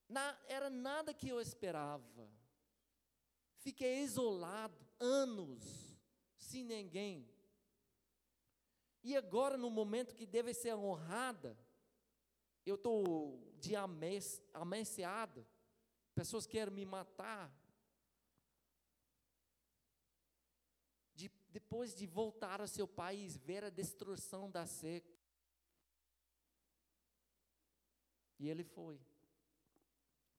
Na, 0.09 0.35
era 0.47 0.69
nada 0.69 1.13
que 1.13 1.29
eu 1.29 1.39
esperava. 1.39 2.27
Fiquei 3.59 3.99
isolado, 3.99 4.75
anos, 4.99 5.63
sem 6.37 6.63
ninguém. 6.63 7.29
E 9.03 9.15
agora, 9.15 9.57
no 9.57 9.69
momento 9.69 10.15
que 10.15 10.25
deve 10.25 10.53
ser 10.53 10.73
honrada, 10.73 11.57
eu 12.65 12.75
estou 12.75 13.39
de 13.59 13.75
ameaçado, 13.75 15.45
pessoas 16.15 16.47
querem 16.47 16.73
me 16.73 16.85
matar, 16.85 17.53
depois 21.57 21.95
de 21.95 22.05
voltar 22.05 22.61
ao 22.61 22.67
seu 22.67 22.87
país, 22.87 23.35
ver 23.35 23.63
a 23.63 23.71
destruição 23.71 24.47
da 24.47 24.67
seca. 24.67 25.11
E 28.37 28.47
ele 28.47 28.63
foi. 28.63 29.01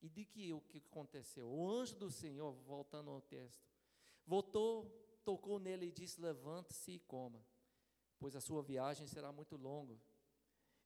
E 0.00 0.08
de 0.08 0.24
que 0.24 0.52
o 0.52 0.60
que 0.60 0.78
aconteceu? 0.78 1.50
O 1.50 1.68
anjo 1.68 1.96
do 1.96 2.08
Senhor, 2.08 2.52
voltando 2.62 3.10
ao 3.10 3.20
texto, 3.20 3.66
voltou, 4.24 4.88
tocou 5.24 5.58
nele 5.58 5.86
e 5.86 5.90
disse: 5.90 6.20
Levante-se 6.20 6.92
e 6.92 7.00
coma, 7.00 7.44
pois 8.16 8.36
a 8.36 8.40
sua 8.40 8.62
viagem 8.62 9.08
será 9.08 9.32
muito 9.32 9.56
longa. 9.56 10.00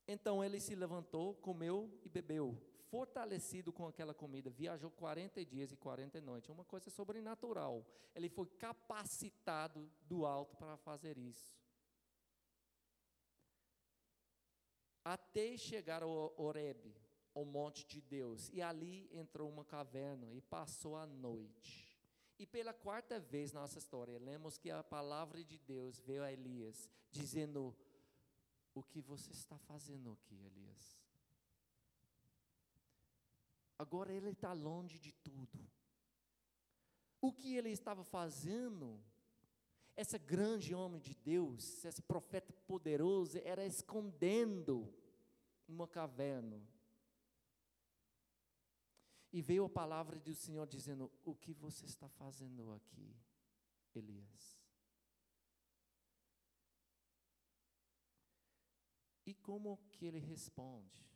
Então 0.09 0.43
ele 0.43 0.59
se 0.59 0.75
levantou, 0.75 1.35
comeu 1.35 1.93
e 2.03 2.09
bebeu 2.09 2.59
fortalecido 2.93 3.73
com 3.73 3.87
aquela 3.87 4.13
comida, 4.13 4.51
viajou 4.51 4.91
40 4.91 5.43
dias 5.47 5.73
e 5.73 5.77
40 5.79 6.21
noites, 6.21 6.51
uma 6.51 6.63
coisa 6.63 6.91
sobrenatural. 6.91 7.87
Ele 8.15 8.29
foi 8.29 8.47
capacitado 8.47 9.91
do 10.03 10.27
alto 10.27 10.55
para 10.59 10.77
fazer 10.77 11.17
isso. 11.17 11.57
Até 15.03 15.57
chegar 15.57 16.03
ao 16.03 16.35
Oreb, 16.37 16.95
ao 17.35 17.47
monte 17.47 17.87
de 17.87 18.03
Deus, 18.03 18.51
e 18.53 18.61
ali 18.61 19.09
entrou 19.11 19.49
uma 19.49 19.65
caverna 19.65 20.31
e 20.31 20.43
passou 20.43 20.95
a 20.95 21.07
noite. 21.07 21.99
E 22.39 22.47
pela 22.47 22.75
quarta 22.75 23.19
vez 23.19 23.55
na 23.55 23.63
nossa 23.63 23.79
história, 23.79 24.19
lemos 24.19 24.59
que 24.59 24.71
a 24.71 24.85
palavra 24.85 25.43
de 25.43 25.57
Deus 25.57 25.99
veio 25.99 26.23
a 26.23 26.31
Elias, 26.31 26.91
dizendo: 27.11 27.75
O 28.75 28.83
que 28.83 29.01
você 29.01 29.33
está 29.33 29.57
fazendo 29.57 30.13
aqui, 30.13 30.35
Elias? 30.45 31.02
Agora 33.83 34.12
ele 34.12 34.31
está 34.31 34.53
longe 34.53 34.97
de 34.97 35.12
tudo. 35.12 35.69
O 37.21 37.33
que 37.33 37.57
ele 37.57 37.71
estava 37.71 38.05
fazendo, 38.05 39.03
esse 39.97 40.17
grande 40.21 40.73
homem 40.73 41.01
de 41.01 41.17
Deus, 41.17 41.85
esse 41.85 42.01
profeta 42.01 42.53
poderoso, 42.65 43.39
era 43.39 43.67
escondendo 43.67 44.89
uma 45.67 45.89
caverna. 45.89 46.62
E 49.33 49.43
veio 49.43 49.65
a 49.65 49.69
palavra 49.69 50.21
do 50.21 50.33
Senhor 50.33 50.65
dizendo: 50.65 51.11
O 51.25 51.35
que 51.35 51.53
você 51.53 51.85
está 51.85 52.09
fazendo 52.09 52.73
aqui, 52.75 53.17
Elias? 53.97 54.62
E 59.27 59.35
como 59.35 59.77
que 59.91 60.07
ele 60.07 60.21
responde? 60.21 61.12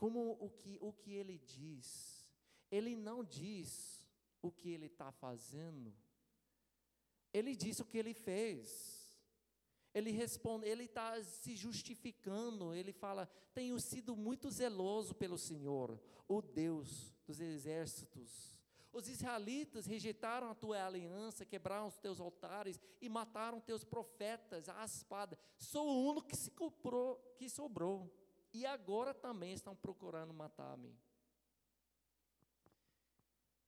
Como 0.00 0.30
o 0.40 0.48
que, 0.48 0.78
o 0.80 0.94
que 0.94 1.12
ele 1.12 1.36
diz. 1.36 2.26
ele 2.70 2.96
não 2.96 3.22
diz 3.22 4.08
o 4.40 4.50
que 4.50 4.70
ele 4.70 4.86
está 4.86 5.12
fazendo, 5.12 5.94
ele 7.34 7.54
diz 7.54 7.80
o 7.80 7.84
que 7.84 7.98
ele 7.98 8.14
fez. 8.14 8.98
Ele 9.92 10.10
responde, 10.10 10.66
ele 10.66 10.84
está 10.84 11.22
se 11.22 11.54
justificando, 11.54 12.72
ele 12.72 12.92
fala: 12.92 13.26
Tenho 13.52 13.78
sido 13.78 14.16
muito 14.16 14.48
zeloso 14.50 15.14
pelo 15.14 15.36
Senhor, 15.36 16.00
o 16.26 16.40
Deus 16.40 17.12
dos 17.26 17.38
exércitos. 17.38 18.58
Os 18.92 19.06
israelitas 19.06 19.84
rejeitaram 19.84 20.48
a 20.50 20.54
tua 20.54 20.82
aliança, 20.82 21.44
quebraram 21.44 21.88
os 21.88 21.98
teus 21.98 22.20
altares 22.20 22.80
e 23.02 23.08
mataram 23.08 23.60
teus 23.60 23.84
profetas 23.84 24.66
à 24.68 24.82
espada. 24.82 25.38
Sou 25.58 25.86
o 25.86 26.10
único 26.10 26.28
que 26.28 26.36
se 26.36 26.50
comprou, 26.52 27.16
que 27.36 27.50
sobrou. 27.50 28.10
E 28.52 28.66
agora 28.66 29.14
também 29.14 29.52
estão 29.52 29.74
procurando 29.74 30.34
matar-me. 30.34 30.98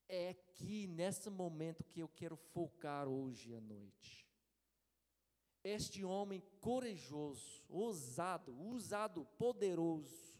É 0.08 0.30
aqui, 0.30 0.86
nesse 0.86 1.30
momento, 1.30 1.84
que 1.84 2.00
eu 2.00 2.08
quero 2.08 2.36
focar 2.36 3.08
hoje 3.08 3.54
à 3.54 3.60
noite. 3.60 4.28
Este 5.64 6.04
homem 6.04 6.42
corajoso, 6.60 7.64
ousado, 7.68 8.52
usado, 8.60 9.24
poderoso, 9.38 10.34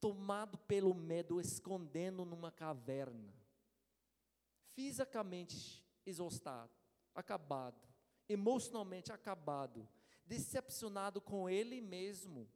tomado 0.00 0.56
pelo 0.56 0.94
medo, 0.94 1.40
escondendo 1.40 2.24
numa 2.24 2.52
caverna 2.52 3.38
fisicamente 4.78 5.84
exaustado, 6.06 6.70
acabado, 7.12 7.82
emocionalmente 8.28 9.10
acabado, 9.10 9.88
decepcionado 10.24 11.20
com 11.20 11.50
ele 11.50 11.80
mesmo. 11.80 12.48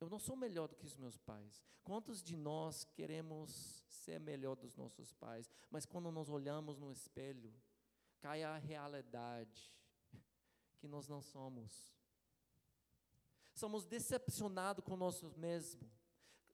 Eu 0.00 0.08
não 0.08 0.18
sou 0.18 0.36
melhor 0.36 0.68
do 0.68 0.76
que 0.76 0.84
os 0.84 0.96
meus 0.96 1.16
pais. 1.18 1.64
Quantos 1.82 2.22
de 2.22 2.36
nós 2.36 2.84
queremos 2.84 3.84
ser 3.88 4.20
melhor 4.20 4.56
dos 4.56 4.76
nossos 4.76 5.12
pais, 5.12 5.50
mas 5.70 5.86
quando 5.86 6.10
nós 6.10 6.28
olhamos 6.28 6.78
no 6.78 6.90
espelho, 6.90 7.52
cai 8.20 8.42
a 8.42 8.56
realidade 8.56 9.72
que 10.78 10.86
nós 10.86 11.08
não 11.08 11.22
somos. 11.22 11.94
Somos 13.54 13.86
decepcionados 13.86 14.84
com 14.84 14.96
nós 14.96 15.22
mesmos 15.36 15.96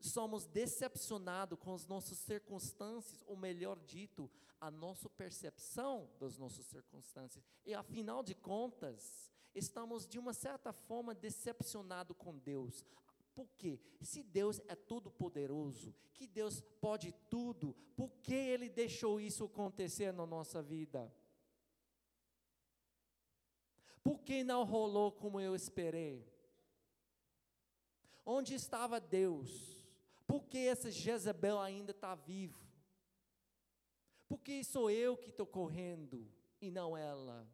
somos 0.03 0.47
decepcionados 0.47 1.59
com 1.59 1.75
as 1.75 1.87
nossas 1.87 2.19
circunstâncias, 2.19 3.23
ou 3.27 3.37
melhor 3.37 3.79
dito, 3.79 4.31
a 4.61 4.71
nossa 4.71 5.09
percepção 5.09 6.11
das 6.19 6.37
nossas 6.37 6.67
circunstâncias. 6.67 7.45
E 7.65 7.75
afinal 7.75 8.23
de 8.23 8.35
contas, 8.35 9.31
estamos 9.55 10.07
de 10.07 10.19
uma 10.19 10.33
certa 10.33 10.73
forma 10.73 11.15
decepcionados 11.15 12.17
com 12.17 12.37
Deus. 12.39 12.85
Por 13.35 13.49
quê? 13.57 13.81
Se 14.01 14.23
Deus 14.23 14.61
é 14.69 14.75
todo 14.75 15.11
poderoso, 15.11 15.95
que 16.13 16.27
Deus 16.27 16.61
pode 16.81 17.13
tudo, 17.31 17.75
por 17.97 18.11
que 18.23 18.35
Ele 18.35 18.69
deixou 18.69 19.21
isso 19.21 19.45
acontecer 19.45 20.13
na 20.13 20.27
nossa 20.27 20.63
vida? 20.63 21.13
Por 24.03 24.19
que 24.21 24.43
não 24.43 24.65
rolou 24.65 25.13
como 25.13 25.41
eu 25.41 25.55
esperei? 25.55 26.27
Onde 28.25 28.55
estava 28.55 29.01
Deus? 29.01 29.87
Por 30.27 30.45
que 30.45 30.59
essa 30.59 30.91
Jezebel 30.91 31.59
ainda 31.59 31.93
está 31.93 32.15
vivo? 32.15 32.61
Por 34.29 34.39
que 34.39 34.65
sou 34.65 34.91
eu 34.91 35.17
que 35.17 35.31
estou 35.31 35.47
correndo 35.47 36.27
e 36.61 36.71
não 36.71 36.97
ela? 36.97 37.47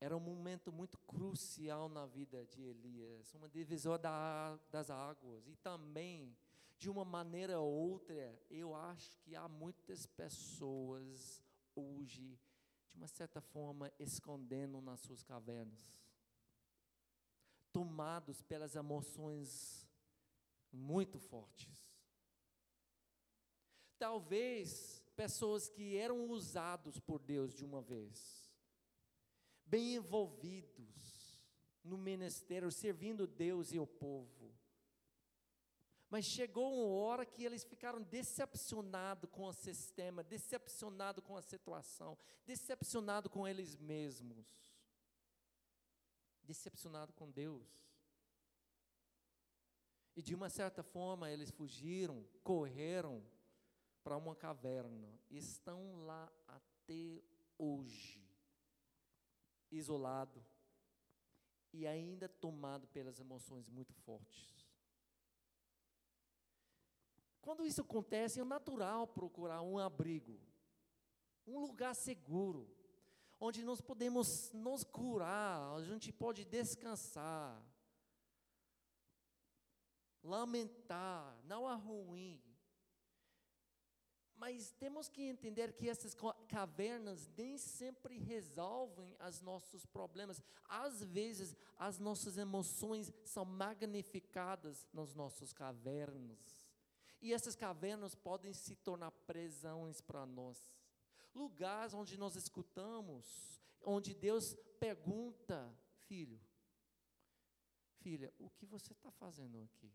Era 0.00 0.16
um 0.16 0.20
momento 0.20 0.72
muito 0.72 0.98
crucial 1.00 1.88
na 1.88 2.06
vida 2.06 2.46
de 2.46 2.62
Elias, 2.62 3.34
uma 3.34 3.48
divisão 3.48 3.98
da, 3.98 4.58
das 4.70 4.90
águas. 4.90 5.46
E 5.46 5.54
também, 5.56 6.34
de 6.78 6.88
uma 6.88 7.04
maneira 7.04 7.60
ou 7.60 7.70
outra, 7.70 8.40
eu 8.50 8.74
acho 8.74 9.16
que 9.18 9.36
há 9.36 9.46
muitas 9.46 10.06
pessoas 10.06 11.42
hoje, 11.76 12.38
de 12.88 12.96
uma 12.96 13.06
certa 13.06 13.40
forma, 13.40 13.92
escondendo 13.98 14.80
nas 14.80 15.00
suas 15.00 15.22
cavernas 15.22 16.00
tomados 17.72 18.42
pelas 18.42 18.74
emoções 18.74 19.88
muito 20.72 21.18
fortes. 21.18 21.90
Talvez 23.98 25.02
pessoas 25.16 25.68
que 25.68 25.96
eram 25.96 26.28
usados 26.30 26.98
por 26.98 27.18
Deus 27.18 27.52
de 27.52 27.64
uma 27.64 27.82
vez, 27.82 28.49
bem 29.70 29.94
envolvidos 29.94 31.40
no 31.82 31.96
ministério, 31.96 32.70
servindo 32.70 33.26
Deus 33.26 33.72
e 33.72 33.78
o 33.78 33.86
povo. 33.86 34.50
Mas 36.10 36.24
chegou 36.24 36.74
uma 36.74 37.06
hora 37.06 37.24
que 37.24 37.44
eles 37.44 37.62
ficaram 37.62 38.02
decepcionados 38.02 39.30
com 39.30 39.44
o 39.44 39.52
sistema, 39.52 40.24
decepcionados 40.24 41.24
com 41.24 41.36
a 41.36 41.42
situação, 41.42 42.18
decepcionados 42.44 43.30
com 43.30 43.46
eles 43.46 43.76
mesmos 43.76 44.70
decepcionado 46.50 47.12
com 47.12 47.30
Deus. 47.30 47.64
E 50.16 50.22
de 50.22 50.34
uma 50.34 50.50
certa 50.50 50.82
forma 50.82 51.30
eles 51.30 51.50
fugiram, 51.50 52.26
correram 52.42 53.24
para 54.02 54.16
uma 54.16 54.34
caverna, 54.34 55.08
estão 55.30 56.04
lá 56.04 56.30
até 56.48 57.22
hoje, 57.56 58.19
isolado 59.70 60.44
e 61.72 61.86
ainda 61.86 62.28
tomado 62.28 62.86
pelas 62.88 63.20
emoções 63.20 63.68
muito 63.68 63.94
fortes. 63.94 64.68
Quando 67.40 67.64
isso 67.64 67.80
acontece, 67.80 68.40
é 68.40 68.44
natural 68.44 69.06
procurar 69.06 69.62
um 69.62 69.78
abrigo, 69.78 70.38
um 71.46 71.58
lugar 71.58 71.94
seguro, 71.94 72.68
onde 73.38 73.64
nós 73.64 73.80
podemos 73.80 74.52
nos 74.52 74.84
curar, 74.84 75.74
a 75.74 75.82
gente 75.82 76.12
pode 76.12 76.44
descansar, 76.44 77.62
lamentar, 80.22 81.40
não 81.44 81.70
é 81.70 81.74
ruim. 81.74 82.49
Mas 84.40 84.72
temos 84.72 85.06
que 85.06 85.22
entender 85.22 85.74
que 85.74 85.86
essas 85.86 86.16
cavernas 86.48 87.28
nem 87.36 87.58
sempre 87.58 88.18
resolvem 88.18 89.14
os 89.28 89.42
nossos 89.42 89.84
problemas. 89.84 90.42
Às 90.64 91.04
vezes, 91.04 91.54
as 91.76 91.98
nossas 91.98 92.38
emoções 92.38 93.12
são 93.22 93.44
magnificadas 93.44 94.88
nas 94.94 95.14
nossas 95.14 95.52
cavernas. 95.52 96.38
E 97.20 97.34
essas 97.34 97.54
cavernas 97.54 98.14
podem 98.14 98.54
se 98.54 98.74
tornar 98.76 99.10
prisões 99.10 100.00
para 100.00 100.24
nós 100.24 100.58
lugares 101.34 101.94
onde 101.94 102.16
nós 102.16 102.34
escutamos, 102.34 103.60
onde 103.82 104.14
Deus 104.14 104.56
pergunta, 104.78 105.72
filho, 106.06 106.40
filha, 107.98 108.32
o 108.38 108.48
que 108.50 108.66
você 108.66 108.92
está 108.92 109.10
fazendo 109.12 109.60
aqui? 109.60 109.92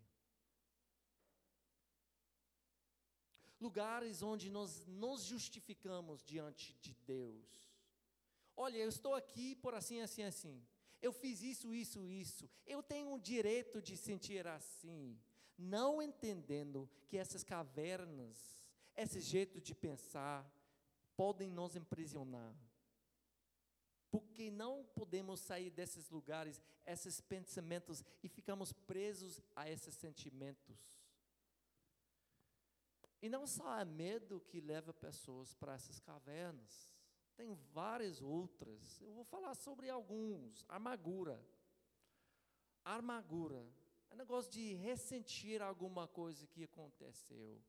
Lugares 3.60 4.22
onde 4.22 4.50
nós 4.50 4.86
nos 4.86 5.24
justificamos 5.24 6.24
diante 6.24 6.74
de 6.82 6.94
Deus. 7.06 7.66
Olha, 8.56 8.78
eu 8.78 8.90
estou 8.90 9.14
aqui 9.14 9.56
por 9.56 9.74
assim, 9.74 10.02
assim, 10.02 10.24
assim. 10.24 10.66
Eu 11.02 11.12
fiz 11.12 11.42
isso, 11.42 11.74
isso, 11.74 12.06
isso. 12.06 12.50
Eu 12.66 12.82
tenho 12.82 13.14
o 13.14 13.20
direito 13.20 13.82
de 13.82 13.96
sentir 13.96 14.48
assim. 14.48 15.20
Não 15.58 16.02
entendendo 16.02 16.90
que 17.08 17.18
essas 17.18 17.44
cavernas, 17.44 18.38
esse 18.96 19.22
jeito 19.22 19.62
de 19.62 19.74
pensar, 19.74 20.50
podem 21.16 21.50
nos 21.50 21.76
imprisionar. 21.76 22.56
Porque 24.10 24.50
não 24.50 24.86
podemos 24.96 25.40
sair 25.42 25.70
desses 25.70 26.10
lugares, 26.10 26.62
esses 26.86 27.20
pensamentos, 27.22 28.04
e 28.24 28.30
ficamos 28.30 28.72
presos 28.72 29.42
a 29.56 29.70
esses 29.70 29.94
sentimentos. 29.96 31.05
E 33.22 33.30
não 33.30 33.48
só 33.48 33.80
é 33.80 33.86
medo 33.86 34.40
que 34.42 34.60
leva 34.60 34.94
pessoas 34.94 35.54
para 35.54 35.74
essas 35.74 36.00
cavernas, 36.00 36.94
tem 37.36 37.54
várias 37.74 38.22
outras. 38.22 39.02
Eu 39.02 39.14
vou 39.14 39.24
falar 39.24 39.56
sobre 39.56 39.90
alguns. 39.90 40.64
Amargura. 40.68 41.44
Amargura. 42.84 43.68
É 44.10 44.16
negócio 44.16 44.52
de 44.52 44.74
ressentir 44.74 45.62
alguma 45.62 46.08
coisa 46.08 46.46
que 46.48 46.64
aconteceu 46.64 47.62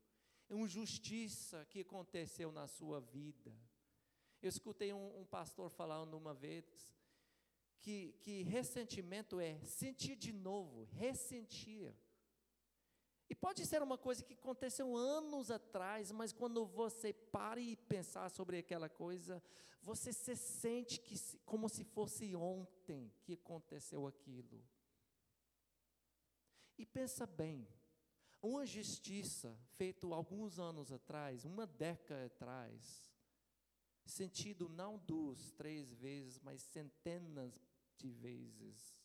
injustiça 0.49 1.65
que 1.65 1.81
aconteceu 1.81 2.51
na 2.51 2.67
sua 2.67 3.01
vida. 3.01 3.53
Eu 4.41 4.49
escutei 4.49 4.93
um, 4.93 5.19
um 5.21 5.25
pastor 5.25 5.69
falando 5.69 6.15
uma 6.15 6.33
vez 6.33 6.65
que, 7.79 8.13
que 8.19 8.43
ressentimento 8.43 9.39
é 9.39 9.59
sentir 9.65 10.15
de 10.15 10.31
novo, 10.31 10.83
ressentir. 10.93 11.93
E 13.29 13.35
pode 13.35 13.65
ser 13.65 13.81
uma 13.83 13.97
coisa 13.97 14.23
que 14.23 14.33
aconteceu 14.33 14.95
anos 14.95 15.51
atrás, 15.51 16.11
mas 16.11 16.31
quando 16.31 16.65
você 16.65 17.11
para 17.11 17.59
e 17.59 17.75
pensar 17.75 18.29
sobre 18.29 18.57
aquela 18.57 18.87
coisa, 18.87 19.43
você 19.81 20.13
se 20.13 20.35
sente 20.35 20.99
que, 20.99 21.15
como 21.45 21.67
se 21.67 21.83
fosse 21.83 22.35
ontem 22.35 23.11
que 23.23 23.33
aconteceu 23.33 24.07
aquilo. 24.07 24.63
E 26.77 26.85
pensa 26.85 27.25
bem, 27.25 27.67
uma 28.41 28.65
justiça 28.65 29.57
feita 29.75 30.07
alguns 30.07 30.59
anos 30.59 30.91
atrás, 30.91 31.43
uma 31.43 31.65
década 31.65 32.27
atrás, 32.27 33.11
sentido 34.05 34.69
não 34.69 34.97
duas, 34.97 35.51
três 35.51 35.93
vezes, 35.93 36.39
mas 36.39 36.61
centenas 36.61 37.59
de 37.97 38.09
vezes, 38.09 38.95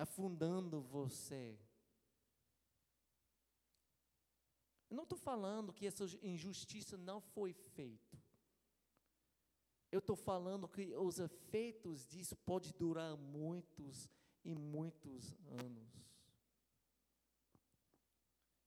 afundando 0.00 0.80
você. 0.80 1.58
Eu 4.88 4.96
não 4.96 5.04
estou 5.04 5.18
falando 5.18 5.72
que 5.72 5.86
essa 5.86 6.04
injustiça 6.22 6.96
não 6.96 7.20
foi 7.20 7.52
feita. 7.52 8.18
Eu 9.92 9.98
estou 9.98 10.16
falando 10.16 10.68
que 10.68 10.96
os 10.96 11.18
efeitos 11.18 12.06
disso 12.06 12.34
podem 12.36 12.72
durar 12.72 13.16
muitos 13.16 14.08
e 14.44 14.54
muitos 14.54 15.34
anos. 15.46 15.92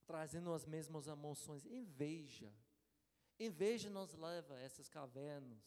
Trazendo 0.06 0.54
as 0.54 0.66
mesmas 0.66 1.08
emoções. 1.08 1.66
Inveja. 1.66 2.54
Inveja 3.40 3.90
nos 3.90 4.14
leva 4.14 4.54
a 4.54 4.60
essas 4.60 4.88
cavernas. 4.88 5.60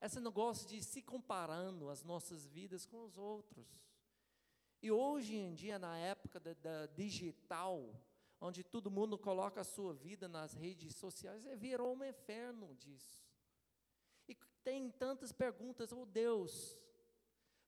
Esse 0.00 0.18
negócio 0.18 0.66
de 0.66 0.82
se 0.82 1.02
comparando 1.02 1.90
as 1.90 2.02
nossas 2.02 2.46
vidas 2.46 2.86
com 2.86 3.04
os 3.04 3.18
outros. 3.18 3.89
E 4.82 4.90
hoje 4.90 5.36
em 5.36 5.54
dia, 5.54 5.78
na 5.78 5.96
época 5.98 6.40
da, 6.40 6.54
da 6.54 6.86
digital, 6.86 7.94
onde 8.40 8.64
todo 8.64 8.90
mundo 8.90 9.18
coloca 9.18 9.60
a 9.60 9.64
sua 9.64 9.92
vida 9.92 10.26
nas 10.28 10.54
redes 10.54 10.94
sociais, 10.96 11.46
é, 11.46 11.54
virou 11.54 11.94
um 11.94 12.04
inferno 12.04 12.74
disso 12.74 13.30
tem 14.62 14.90
tantas 14.90 15.32
perguntas, 15.32 15.92
oh 15.92 16.04
Deus, 16.04 16.78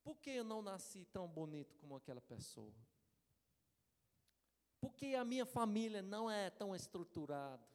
por 0.03 0.19
que 0.19 0.31
eu 0.31 0.45
não 0.45 0.63
nasci 0.63 1.05
tão 1.07 1.29
bonito 1.29 1.75
como 1.77 1.97
aquela 1.97 2.21
pessoa? 2.21 2.75
Por 4.81 4.95
que 4.95 5.15
a 5.15 5.25
minha 5.25 5.47
família 5.47 6.03
não 6.03 6.31
é 6.31 6.51
tão 6.51 6.75
estruturada? 6.75 7.67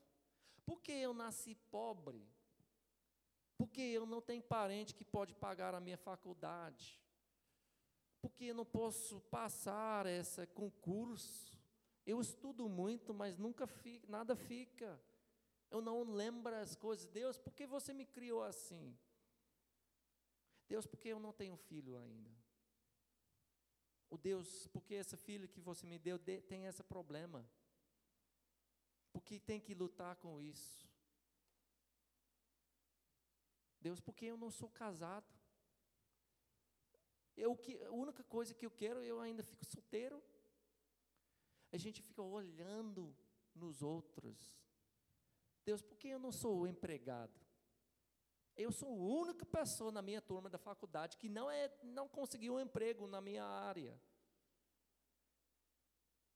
Por 0.66 0.82
que 0.82 0.92
eu 0.92 1.14
nasci 1.14 1.56
pobre? 1.56 2.28
Por 3.58 3.70
que 3.70 3.82
eu 3.82 4.06
não 4.06 4.22
tenho 4.22 4.44
parente 4.44 4.94
que 4.94 5.06
pode 5.06 5.34
pagar 5.34 5.74
a 5.74 5.80
minha 5.80 5.98
faculdade? 5.98 7.02
Por 8.28 8.34
que 8.34 8.48
eu 8.48 8.56
não 8.56 8.66
posso 8.66 9.22
passar 9.22 10.06
esse 10.06 10.46
concurso? 10.48 11.58
Eu 12.06 12.20
estudo 12.20 12.68
muito, 12.68 13.14
mas 13.14 13.38
nunca 13.38 13.66
fica, 13.66 14.06
nada 14.10 14.36
fica. 14.36 15.02
Eu 15.72 15.80
não 15.80 16.04
lembro 16.04 16.54
as 16.54 16.76
coisas. 16.76 17.06
Deus, 17.06 17.38
por 17.38 17.54
que 17.54 17.66
você 17.66 17.94
me 17.94 18.06
criou 18.06 18.44
assim? 18.44 19.00
Deus, 20.68 20.86
por 20.86 21.00
que 21.00 21.08
eu 21.08 21.22
não 21.22 21.32
tenho 21.32 21.56
filho 21.56 21.96
ainda? 21.96 22.30
O 24.10 24.18
Deus, 24.18 24.68
por 24.68 24.84
que 24.84 24.96
essa 24.96 25.16
filha 25.16 25.48
que 25.48 25.62
você 25.62 25.88
me 25.88 25.98
deu 25.98 26.20
tem 26.20 26.66
esse 26.66 26.84
problema? 26.84 27.50
Porque 29.14 29.40
tem 29.40 29.62
que 29.62 29.74
lutar 29.74 30.18
com 30.18 30.42
isso. 30.42 30.86
Deus, 33.80 34.02
por 34.02 34.14
que 34.14 34.26
eu 34.26 34.36
não 34.36 34.52
sou 34.52 34.70
casado? 34.70 35.37
Eu, 37.38 37.56
que, 37.56 37.82
a 37.84 37.92
única 37.92 38.24
coisa 38.24 38.54
que 38.54 38.66
eu 38.66 38.72
quero, 38.72 39.04
eu 39.04 39.20
ainda 39.22 39.44
fico 39.44 39.64
solteiro. 39.64 40.22
A 41.72 41.78
gente 41.78 42.02
fica 42.02 42.22
olhando 42.22 43.16
nos 43.54 43.84
outros. 43.84 44.60
Deus, 45.64 45.82
por 45.82 45.98
que 45.98 46.08
eu 46.08 46.20
não 46.20 46.32
sou 46.32 46.68
empregado? 46.68 47.40
Eu 48.56 48.72
sou 48.72 48.90
a 48.90 49.22
única 49.22 49.46
pessoa 49.46 49.92
na 49.92 50.02
minha 50.02 50.20
turma 50.20 50.50
da 50.50 50.58
faculdade 50.58 51.16
que 51.16 51.30
não, 51.30 51.50
é, 51.52 51.72
não 51.84 52.10
conseguiu 52.10 52.56
um 52.56 52.60
emprego 52.60 53.06
na 53.06 53.22
minha 53.22 53.44
área. 53.44 54.02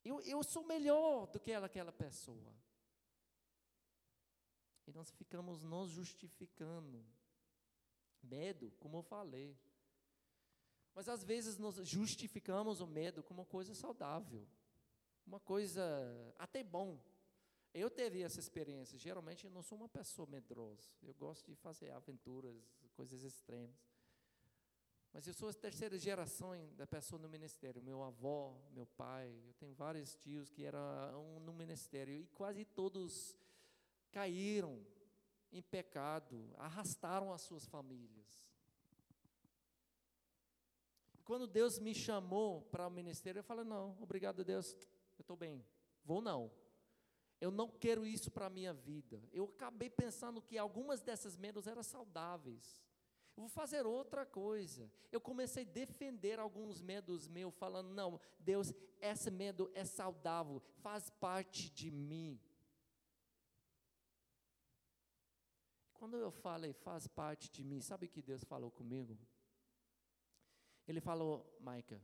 Eu, 0.04 0.22
eu 0.22 0.44
sou 0.44 0.64
melhor 0.64 1.26
do 1.28 1.40
que 1.40 1.52
ela, 1.52 1.66
aquela 1.66 1.92
pessoa. 1.92 2.54
E 4.86 4.92
nós 4.92 5.10
ficamos 5.12 5.64
nos 5.64 5.90
justificando. 5.90 7.04
Medo, 8.22 8.72
como 8.80 8.98
eu 8.98 9.04
falei. 9.04 9.58
Mas 10.94 11.08
às 11.08 11.24
vezes 11.24 11.58
nós 11.58 11.76
justificamos 11.88 12.82
o 12.82 12.88
medo 12.88 13.24
como 13.24 13.42
uma 13.42 13.46
coisa 13.46 13.74
saudável, 13.74 14.48
uma 15.26 15.40
coisa 15.40 15.84
até 16.38 16.64
bom. 16.64 17.00
Eu 17.74 17.90
teve 17.90 18.22
essa 18.22 18.40
experiência. 18.40 18.98
Geralmente 18.98 19.46
eu 19.46 19.52
não 19.52 19.62
sou 19.62 19.78
uma 19.78 19.88
pessoa 19.88 20.28
medrosa. 20.28 20.90
Eu 21.02 21.14
gosto 21.14 21.46
de 21.48 21.56
fazer 21.56 21.92
aventuras, 21.92 22.54
coisas 22.94 23.24
extremas. 23.24 23.80
Mas 25.14 25.28
eu 25.28 25.34
sou 25.34 25.50
a 25.50 25.54
terceira 25.54 25.98
geração 25.98 26.52
da 26.76 26.88
pessoa 26.88 27.22
no 27.22 27.28
ministério. 27.28 27.82
Meu 27.82 28.02
avô, 28.02 28.56
meu 28.72 28.86
pai, 28.86 29.42
eu 29.46 29.54
tenho 29.54 29.74
vários 29.74 30.16
tios 30.16 30.50
que 30.50 30.66
eram 30.66 31.40
no 31.42 31.54
ministério 31.54 32.14
e 32.14 32.28
quase 32.28 32.64
todos 32.64 33.36
caíram 34.10 34.86
em 35.52 35.62
pecado, 35.62 36.54
arrastaram 36.58 37.34
as 37.34 37.42
suas 37.42 37.66
famílias. 37.66 38.51
Quando 41.32 41.48
Deus 41.48 41.80
me 41.80 41.96
chamou 41.96 42.64
para 42.64 42.86
o 42.86 42.92
ministério, 42.92 43.40
eu 43.40 43.44
falei: 43.46 43.64
não, 43.64 43.96
obrigado, 44.02 44.44
Deus, 44.44 44.74
eu 45.18 45.22
estou 45.22 45.38
bem, 45.38 45.66
vou 46.04 46.22
não. 46.22 46.52
Eu 47.40 47.50
não 47.50 47.70
quero 47.70 48.06
isso 48.06 48.30
para 48.30 48.48
a 48.48 48.50
minha 48.50 48.74
vida. 48.74 49.24
Eu 49.32 49.46
acabei 49.46 49.90
pensando 49.90 50.42
que 50.42 50.58
algumas 50.58 51.02
dessas 51.02 51.38
medos 51.38 51.68
eram 51.68 51.84
saudáveis. 51.84 52.84
Eu 53.38 53.44
vou 53.44 53.48
fazer 53.48 53.86
outra 53.86 54.26
coisa. 54.26 54.92
Eu 55.10 55.22
comecei 55.22 55.64
a 55.64 55.72
defender 55.72 56.38
alguns 56.38 56.82
medos 56.82 57.30
meus, 57.30 57.56
falando: 57.56 57.94
não, 57.94 58.20
Deus, 58.38 58.74
esse 59.00 59.32
medo 59.32 59.72
é 59.74 59.86
saudável, 59.86 60.60
faz 60.82 61.10
parte 61.12 61.70
de 61.70 61.90
mim. 61.90 62.38
Quando 65.94 66.18
eu 66.18 66.30
falei, 66.30 66.74
faz 66.74 67.08
parte 67.08 67.50
de 67.50 67.64
mim, 67.64 67.80
sabe 67.80 68.08
o 68.08 68.10
que 68.10 68.22
Deus 68.22 68.44
falou 68.44 68.70
comigo? 68.70 69.18
Ele 70.92 71.00
falou, 71.00 71.58
Maica, 71.62 72.02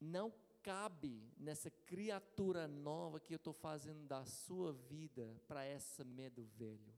não 0.00 0.32
cabe 0.62 1.28
nessa 1.36 1.68
criatura 1.68 2.68
nova 2.68 3.18
que 3.18 3.34
eu 3.34 3.38
estou 3.38 3.52
fazendo 3.52 4.06
da 4.06 4.24
sua 4.24 4.72
vida 4.72 5.42
para 5.48 5.64
essa 5.64 6.04
medo 6.04 6.44
velho. 6.44 6.94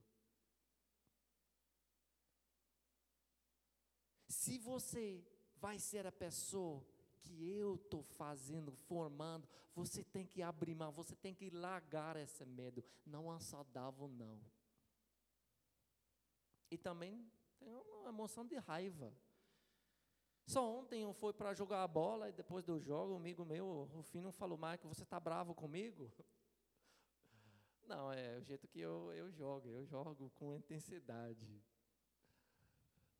Se 4.29 4.59
você 4.59 5.25
vai 5.55 5.79
ser 5.79 6.05
a 6.05 6.11
pessoa 6.11 6.85
que 7.23 7.49
eu 7.49 7.73
estou 7.73 8.03
fazendo, 8.03 8.71
formando, 8.71 9.49
você 9.73 10.03
tem 10.03 10.27
que 10.27 10.43
abrir 10.43 10.75
mão, 10.75 10.91
você 10.91 11.15
tem 11.15 11.33
que 11.33 11.49
largar 11.49 12.15
esse 12.15 12.45
medo. 12.45 12.85
Não 13.03 13.33
é 13.33 13.39
saudável, 13.39 14.07
não. 14.07 14.39
E 16.69 16.77
também 16.77 17.27
tem 17.59 17.75
uma 17.75 18.09
emoção 18.09 18.45
de 18.45 18.55
raiva. 18.55 19.13
Só 20.45 20.69
ontem 20.69 21.01
eu 21.01 21.13
fui 21.13 21.33
para 21.33 21.53
jogar 21.53 21.83
a 21.83 21.87
bola 21.87 22.29
e 22.29 22.33
depois 22.33 22.63
do 22.63 22.79
jogo, 22.79 23.13
um 23.13 23.17
amigo 23.17 23.43
meu, 23.43 23.65
o 23.65 23.83
Rufino, 23.85 24.31
falou: 24.31 24.57
Marco, 24.57 24.87
você 24.87 25.03
está 25.03 25.19
bravo 25.19 25.55
comigo? 25.55 26.11
Não, 27.87 28.11
é 28.11 28.37
o 28.37 28.43
jeito 28.43 28.67
que 28.67 28.79
eu, 28.79 29.11
eu 29.13 29.31
jogo, 29.31 29.69
eu 29.69 29.85
jogo 29.85 30.31
com 30.35 30.55
intensidade. 30.55 31.61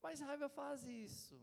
Mas 0.02 0.20
raiva 0.20 0.48
faz 0.48 0.86
isso. 0.86 1.40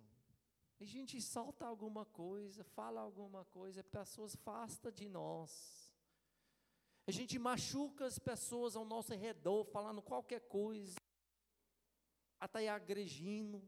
A 0.81 0.85
gente 0.85 1.21
solta 1.21 1.65
alguma 1.65 2.05
coisa, 2.05 2.65
fala 2.65 3.01
alguma 3.01 3.45
coisa, 3.45 3.85
pessoas 3.85 4.35
afastam 4.35 4.91
de 4.91 5.09
nós. 5.09 5.93
A 7.07 7.11
gente 7.11 7.39
machuca 7.39 8.07
as 8.07 8.19
pessoas 8.19 8.77
ao 8.77 8.85
nosso 8.85 9.15
redor, 9.15 9.65
falando 9.65 10.01
qualquer 10.01 10.41
coisa, 10.43 10.97
até 12.45 12.69
agredindo. 12.69 13.63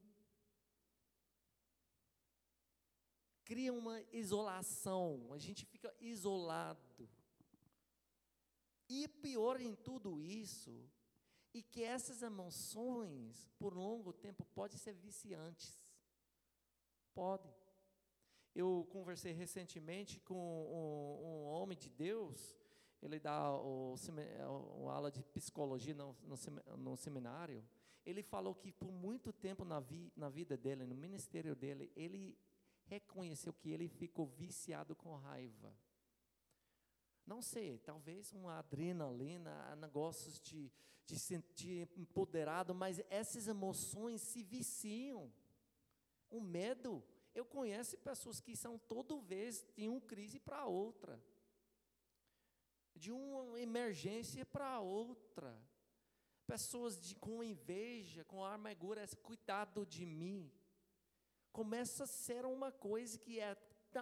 cria 3.44 3.72
uma 3.72 4.00
isolação, 4.10 5.32
a 5.32 5.38
gente 5.38 5.64
fica 5.66 5.94
isolado. 6.00 7.08
E 8.88 9.06
pior 9.06 9.60
em 9.60 9.74
tudo 9.74 10.20
isso, 10.20 10.90
e 11.52 11.62
que 11.62 11.82
essas 11.82 12.22
emoções, 12.22 13.48
por 13.58 13.74
longo 13.74 14.12
tempo, 14.12 14.44
podem 14.54 14.78
ser 14.78 14.94
viciantes. 14.94 15.72
Podem. 17.14 17.54
Eu 18.54 18.86
conversei 18.90 19.32
recentemente 19.32 20.20
com 20.20 20.34
um, 20.34 21.26
um 21.26 21.44
homem 21.46 21.76
de 21.76 21.90
Deus, 21.90 22.56
ele 23.02 23.18
dá 23.20 23.52
o, 23.52 23.94
o, 24.80 24.88
aula 24.88 25.10
de 25.10 25.22
psicologia 25.22 25.94
no, 25.94 26.16
no, 26.22 26.36
no, 26.76 26.96
seminário. 26.96 27.62
Ele 28.04 28.22
falou 28.22 28.54
que 28.54 28.70
por 28.70 28.92
muito 28.92 29.32
tempo 29.32 29.64
na, 29.64 29.80
vi, 29.80 30.12
na 30.14 30.28
vida 30.28 30.56
dele, 30.56 30.84
no 30.84 30.94
ministério 30.94 31.54
dele, 31.56 31.90
ele 31.96 32.38
reconheceu 32.84 33.52
que 33.52 33.70
ele 33.70 33.88
ficou 33.88 34.26
viciado 34.26 34.94
com 34.94 35.16
raiva. 35.16 35.74
Não 37.26 37.40
sei, 37.40 37.78
talvez 37.78 38.32
uma 38.34 38.58
adrenalina, 38.58 39.74
negócios 39.76 40.38
de, 40.38 40.70
de 41.06 41.18
sentir 41.18 41.88
empoderado, 41.96 42.74
mas 42.74 43.02
essas 43.08 43.48
emoções 43.48 44.20
se 44.20 44.42
viciam. 44.42 45.32
O 46.28 46.40
medo, 46.40 47.02
Eu 47.34 47.44
conheço 47.44 47.98
pessoas 47.98 48.40
que 48.40 48.54
são 48.54 48.78
toda 48.78 49.18
vez 49.20 49.64
de 49.76 49.88
uma 49.88 50.00
crise 50.00 50.38
para 50.38 50.66
outra, 50.66 51.20
de 52.94 53.10
uma 53.10 53.58
emergência 53.60 54.46
para 54.46 54.78
outra. 54.78 55.60
Pessoas 56.46 57.00
de, 57.00 57.14
com 57.16 57.42
inveja, 57.42 58.24
com 58.24 58.44
amargura, 58.44 59.06
cuidado 59.22 59.86
de 59.86 60.04
mim. 60.04 60.52
Começa 61.52 62.04
a 62.04 62.06
ser 62.06 62.44
uma 62.44 62.70
coisa 62.70 63.18
que 63.18 63.40
é, 63.40 63.56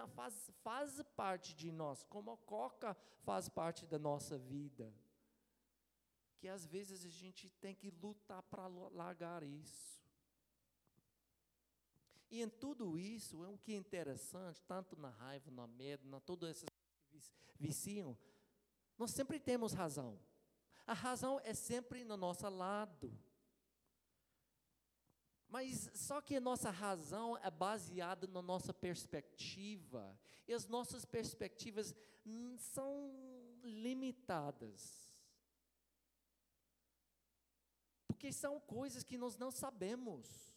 faz, 0.07 0.51
faz 0.63 1.01
parte 1.15 1.55
de 1.55 1.71
nós, 1.71 2.03
como 2.03 2.31
a 2.31 2.37
coca 2.37 2.97
faz 3.21 3.47
parte 3.47 3.85
da 3.85 3.97
nossa 3.97 4.37
vida. 4.37 4.93
Que 6.39 6.47
às 6.47 6.65
vezes 6.65 7.05
a 7.05 7.09
gente 7.09 7.49
tem 7.61 7.73
que 7.73 7.89
lutar 7.89 8.41
para 8.43 8.67
largar 8.67 9.43
isso. 9.43 10.03
E 12.29 12.41
em 12.41 12.49
tudo 12.49 12.97
isso, 12.97 13.45
é 13.45 13.47
o 13.47 13.59
que 13.59 13.73
é 13.73 13.77
interessante, 13.77 14.59
tanto 14.63 14.99
na 14.99 15.09
raiva, 15.09 15.51
na 15.51 15.67
medo, 15.67 16.07
na 16.09 16.19
todas 16.19 16.49
essas 16.49 16.69
coisas 17.11 17.29
que 17.29 17.53
viciam, 17.59 18.17
nós 18.97 19.11
sempre 19.11 19.39
temos 19.39 19.73
razão. 19.73 20.19
A 20.85 20.93
razão 20.93 21.39
é 21.43 21.53
sempre 21.53 22.03
no 22.03 22.17
nosso 22.17 22.47
lado. 22.49 23.17
Mas 25.47 25.89
só 25.93 26.19
que 26.19 26.35
a 26.35 26.41
nossa 26.41 26.71
razão 26.71 27.37
é 27.37 27.49
baseada 27.49 28.27
na 28.27 28.41
nossa 28.41 28.73
perspectiva. 28.73 30.17
E 30.47 30.53
as 30.53 30.67
nossas 30.67 31.05
perspectivas 31.05 31.93
são 32.57 33.11
limitadas. 33.63 35.11
Porque 38.07 38.31
são 38.31 38.59
coisas 38.59 39.03
que 39.03 39.17
nós 39.17 39.37
não 39.37 39.51
sabemos 39.51 40.53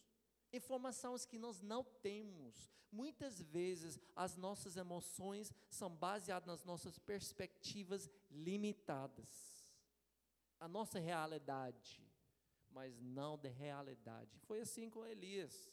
informações 0.51 1.25
que 1.25 1.37
nós 1.37 1.61
não 1.61 1.83
temos. 1.83 2.69
Muitas 2.91 3.41
vezes 3.41 3.99
as 4.15 4.35
nossas 4.37 4.77
emoções 4.77 5.53
são 5.69 5.89
baseadas 5.89 6.47
nas 6.47 6.63
nossas 6.63 6.97
perspectivas 6.97 8.09
limitadas. 8.31 9.56
A 10.59 10.67
nossa 10.67 10.99
realidade, 10.99 12.03
mas 12.69 12.99
não 12.99 13.37
de 13.37 13.49
realidade. 13.49 14.39
Foi 14.39 14.61
assim 14.61 14.89
com 14.89 15.05
Elias. 15.05 15.69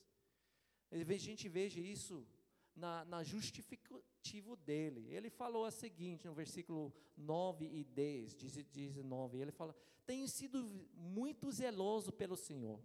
A 0.91 0.97
gente 1.17 1.49
veja 1.49 1.81
isso 1.81 2.27
na, 2.75 3.05
na 3.05 3.23
justificativo 3.23 4.57
dele. 4.57 5.09
Ele 5.11 5.31
falou 5.31 5.65
a 5.65 5.71
seguinte, 5.71 6.27
no 6.27 6.35
versículo 6.35 6.95
9 7.17 7.65
e 7.65 7.85
10, 7.85 8.35
19, 8.35 9.39
ele 9.39 9.51
fala, 9.51 9.75
tenho 10.07 10.29
sido 10.29 10.63
muito 10.95 11.51
zeloso 11.51 12.13
pelo 12.13 12.37
Senhor 12.37 12.81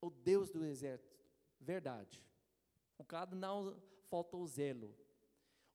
o 0.00 0.10
Deus 0.10 0.50
do 0.50 0.64
exército. 0.64 1.16
Verdade. 1.60 2.22
O 2.96 3.04
cara 3.04 3.34
não 3.34 3.80
faltou 4.08 4.46
zelo. 4.46 4.94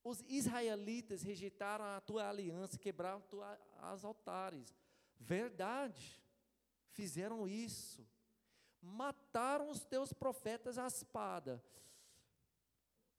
Os 0.04 0.22
israelitas 0.28 1.22
rejeitaram 1.22 1.86
a 1.86 2.02
tua 2.02 2.28
aliança, 2.28 2.78
quebraram 2.78 3.22
tua, 3.22 3.60
as 3.78 4.04
altares. 4.04 4.76
Verdade. 5.24 6.22
Fizeram 6.92 7.48
isso. 7.48 8.06
Mataram 8.82 9.70
os 9.70 9.84
teus 9.84 10.12
profetas 10.12 10.78
à 10.78 10.86
espada. 10.86 11.64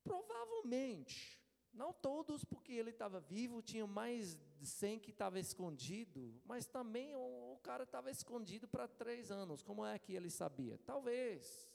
Provavelmente, 0.02 1.40
não 1.72 1.92
todos, 1.92 2.44
porque 2.44 2.72
ele 2.72 2.90
estava 2.90 3.18
vivo, 3.20 3.62
tinha 3.62 3.86
mais 3.86 4.36
de 4.58 4.66
100 4.66 5.00
que 5.00 5.10
estava 5.10 5.40
escondido, 5.40 6.40
mas 6.44 6.66
também 6.66 7.14
o, 7.16 7.54
o 7.54 7.58
cara 7.62 7.84
estava 7.84 8.10
escondido 8.10 8.68
para 8.68 8.86
três 8.86 9.30
anos. 9.30 9.62
Como 9.62 9.84
é 9.84 9.98
que 9.98 10.12
ele 10.12 10.30
sabia? 10.30 10.78
Talvez. 10.84 11.68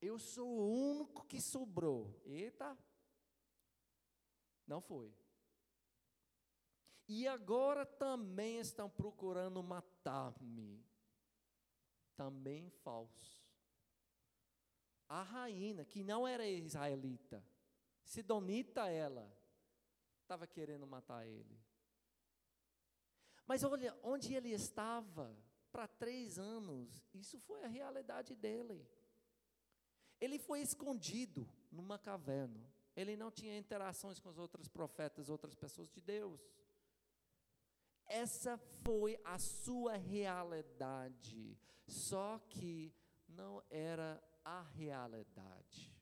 Eu 0.00 0.18
sou 0.18 0.46
o 0.46 0.90
único 0.90 1.26
que 1.26 1.40
sobrou. 1.40 2.14
Eita! 2.26 2.76
Não 4.66 4.82
foi. 4.82 5.14
E 7.08 7.26
agora 7.28 7.86
também 7.86 8.58
estão 8.58 8.90
procurando 8.90 9.62
matar-me. 9.62 10.84
Também 12.16 12.68
falso. 12.82 13.44
A 15.08 15.22
rainha, 15.22 15.84
que 15.84 16.02
não 16.02 16.26
era 16.26 16.46
israelita, 16.46 17.44
Sidonita 18.06 18.88
ela, 18.88 19.30
estava 20.22 20.46
querendo 20.46 20.86
matar 20.86 21.26
ele. 21.26 21.58
Mas 23.46 23.62
olha, 23.62 23.96
onde 24.02 24.34
ele 24.34 24.50
estava 24.50 25.36
para 25.70 25.86
três 25.86 26.38
anos, 26.38 27.04
isso 27.14 27.38
foi 27.40 27.62
a 27.64 27.68
realidade 27.68 28.34
dele. 28.34 28.88
Ele 30.20 30.38
foi 30.38 30.60
escondido 30.60 31.48
numa 31.70 31.98
caverna. 31.98 32.64
Ele 32.96 33.16
não 33.16 33.30
tinha 33.30 33.56
interações 33.58 34.18
com 34.18 34.28
os 34.28 34.38
outros 34.38 34.68
profetas, 34.68 35.28
outras 35.28 35.54
pessoas 35.54 35.90
de 35.90 36.00
Deus. 36.00 36.40
Essa 38.06 38.56
foi 38.82 39.18
a 39.24 39.38
sua 39.38 39.96
realidade. 39.96 41.58
Só 41.86 42.38
que 42.48 42.92
não 43.28 43.62
era 43.70 44.22
a 44.44 44.62
realidade. 44.62 45.94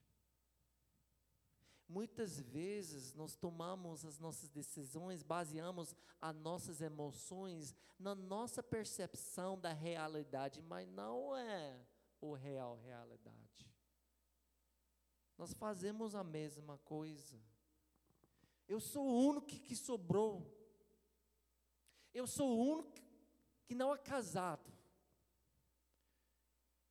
Muitas 1.88 2.40
vezes 2.40 3.12
nós 3.14 3.36
tomamos 3.36 4.04
as 4.04 4.18
nossas 4.18 4.48
decisões, 4.48 5.22
baseamos 5.22 5.94
as 6.20 6.34
nossas 6.34 6.80
emoções 6.80 7.74
na 7.98 8.14
nossa 8.14 8.62
percepção 8.62 9.58
da 9.58 9.72
realidade, 9.72 10.62
mas 10.62 10.88
não 10.88 11.36
é 11.36 11.86
o 12.20 12.32
real 12.32 12.76
realidade. 12.76 13.70
Nós 15.36 15.52
fazemos 15.52 16.14
a 16.14 16.24
mesma 16.24 16.78
coisa. 16.78 17.38
Eu 18.66 18.80
sou 18.80 19.06
o 19.06 19.28
único 19.28 19.46
que 19.46 19.76
sobrou. 19.76 20.63
Eu 22.14 22.26
sou 22.26 22.48
o 22.48 22.72
único 22.74 22.92
que 23.66 23.74
não 23.74 23.92
é 23.92 23.98
casado. 23.98 24.72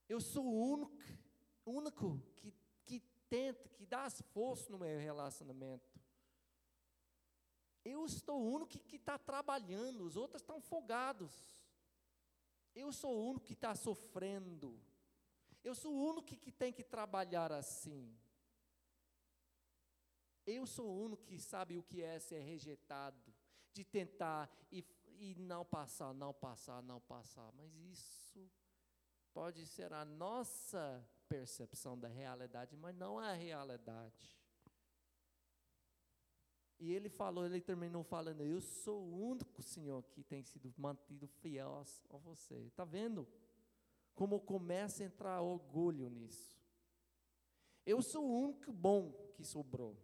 Eu 0.07 0.19
sou 0.19 0.45
o 0.45 0.71
único, 0.73 0.97
único 1.65 2.21
que 2.85 2.99
tenta, 3.29 3.67
que 3.69 3.85
dá 3.85 4.05
esforço 4.05 4.71
no 4.71 4.77
meu 4.77 4.99
relacionamento. 4.99 5.99
Eu 7.83 8.05
estou 8.05 8.39
o 8.39 8.53
único 8.53 8.77
que 8.79 8.97
está 8.97 9.17
trabalhando, 9.17 10.03
os 10.03 10.15
outros 10.15 10.41
estão 10.41 10.61
folgados. 10.61 11.33
Eu 12.75 12.91
sou 12.91 13.15
o 13.15 13.29
único 13.29 13.45
que 13.45 13.53
está 13.53 13.73
sofrendo. 13.75 14.79
Eu 15.63 15.73
sou 15.73 15.93
o 15.93 16.09
único 16.11 16.35
que 16.35 16.51
tem 16.51 16.71
que 16.71 16.83
trabalhar 16.83 17.51
assim. 17.51 18.15
Eu 20.45 20.65
sou 20.65 20.87
o 20.87 21.03
único 21.05 21.23
que 21.23 21.39
sabe 21.39 21.77
o 21.77 21.83
que 21.83 22.01
é 22.01 22.19
ser 22.19 22.39
rejeitado, 22.39 23.33
de 23.71 23.83
tentar 23.83 24.49
e, 24.71 24.83
e 25.19 25.35
não 25.35 25.63
passar, 25.65 26.13
não 26.13 26.33
passar, 26.33 26.81
não 26.81 26.99
passar. 27.01 27.51
Mas 27.53 27.73
isso 27.75 28.49
pode 29.33 29.65
ser 29.65 29.91
a 29.93 30.05
nossa 30.05 31.05
percepção 31.27 31.97
da 31.97 32.07
realidade, 32.07 32.75
mas 32.75 32.95
não 32.95 33.21
é 33.21 33.31
a 33.31 33.35
realidade. 33.35 34.37
E 36.79 36.91
ele 36.91 37.09
falou, 37.09 37.45
ele 37.45 37.61
terminou 37.61 38.03
falando: 38.03 38.43
Eu 38.43 38.59
sou 38.59 39.01
o 39.01 39.29
único 39.29 39.61
Senhor 39.61 40.03
que 40.03 40.23
tem 40.23 40.43
sido 40.43 40.73
mantido 40.77 41.27
fiel 41.27 41.83
a 42.09 42.17
você. 42.17 42.55
Está 42.55 42.83
vendo? 42.83 43.27
Como 44.13 44.39
começa 44.39 45.01
a 45.01 45.05
entrar 45.05 45.41
orgulho 45.41 46.09
nisso. 46.09 46.61
Eu 47.85 48.01
sou 48.01 48.25
o 48.25 48.39
único 48.39 48.71
bom 48.71 49.11
que 49.33 49.43
sobrou. 49.43 49.97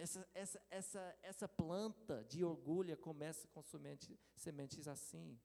Essa, 0.00 0.26
essa, 0.32 0.62
essa, 0.70 1.18
essa 1.22 1.46
planta 1.46 2.24
de 2.24 2.42
orgulho 2.42 2.96
começa 2.96 3.46
com 3.48 3.62
sementes, 4.34 4.88
assim. 4.88 5.38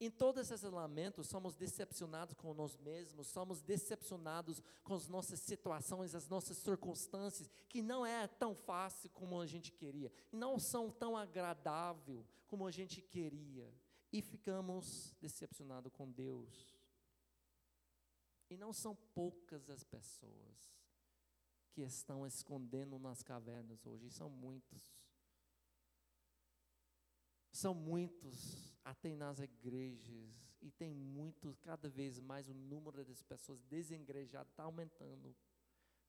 Em 0.00 0.10
todos 0.10 0.50
esses 0.50 0.62
lamentos, 0.70 1.26
somos 1.26 1.54
decepcionados 1.54 2.34
com 2.34 2.54
nós 2.54 2.78
mesmos, 2.78 3.26
somos 3.26 3.60
decepcionados 3.60 4.62
com 4.82 4.94
as 4.94 5.06
nossas 5.06 5.38
situações, 5.40 6.14
as 6.14 6.30
nossas 6.30 6.56
circunstâncias, 6.56 7.50
que 7.68 7.82
não 7.82 8.06
é 8.06 8.26
tão 8.26 8.54
fácil 8.54 9.10
como 9.10 9.38
a 9.38 9.44
gente 9.44 9.70
queria, 9.70 10.10
não 10.32 10.58
são 10.58 10.90
tão 10.90 11.18
agradável 11.18 12.26
como 12.46 12.66
a 12.66 12.70
gente 12.70 13.02
queria, 13.02 13.70
e 14.10 14.22
ficamos 14.22 15.14
decepcionados 15.20 15.92
com 15.92 16.10
Deus. 16.10 16.74
E 18.48 18.56
não 18.56 18.72
são 18.72 18.96
poucas 19.14 19.68
as 19.68 19.84
pessoas 19.84 20.79
que 21.72 21.82
estão 21.82 22.26
escondendo 22.26 22.98
nas 22.98 23.22
cavernas 23.22 23.84
hoje, 23.86 24.10
são 24.10 24.28
muitos. 24.28 24.94
São 27.52 27.74
muitos 27.74 28.74
até 28.84 29.14
nas 29.14 29.38
igrejas, 29.38 30.50
e 30.60 30.70
tem 30.70 30.94
muito, 30.94 31.56
cada 31.62 31.88
vez 31.88 32.20
mais 32.20 32.48
o 32.48 32.54
número 32.54 33.04
das 33.04 33.22
pessoas 33.22 33.62
desengrejadas 33.62 34.50
está 34.52 34.64
aumentando, 34.64 35.34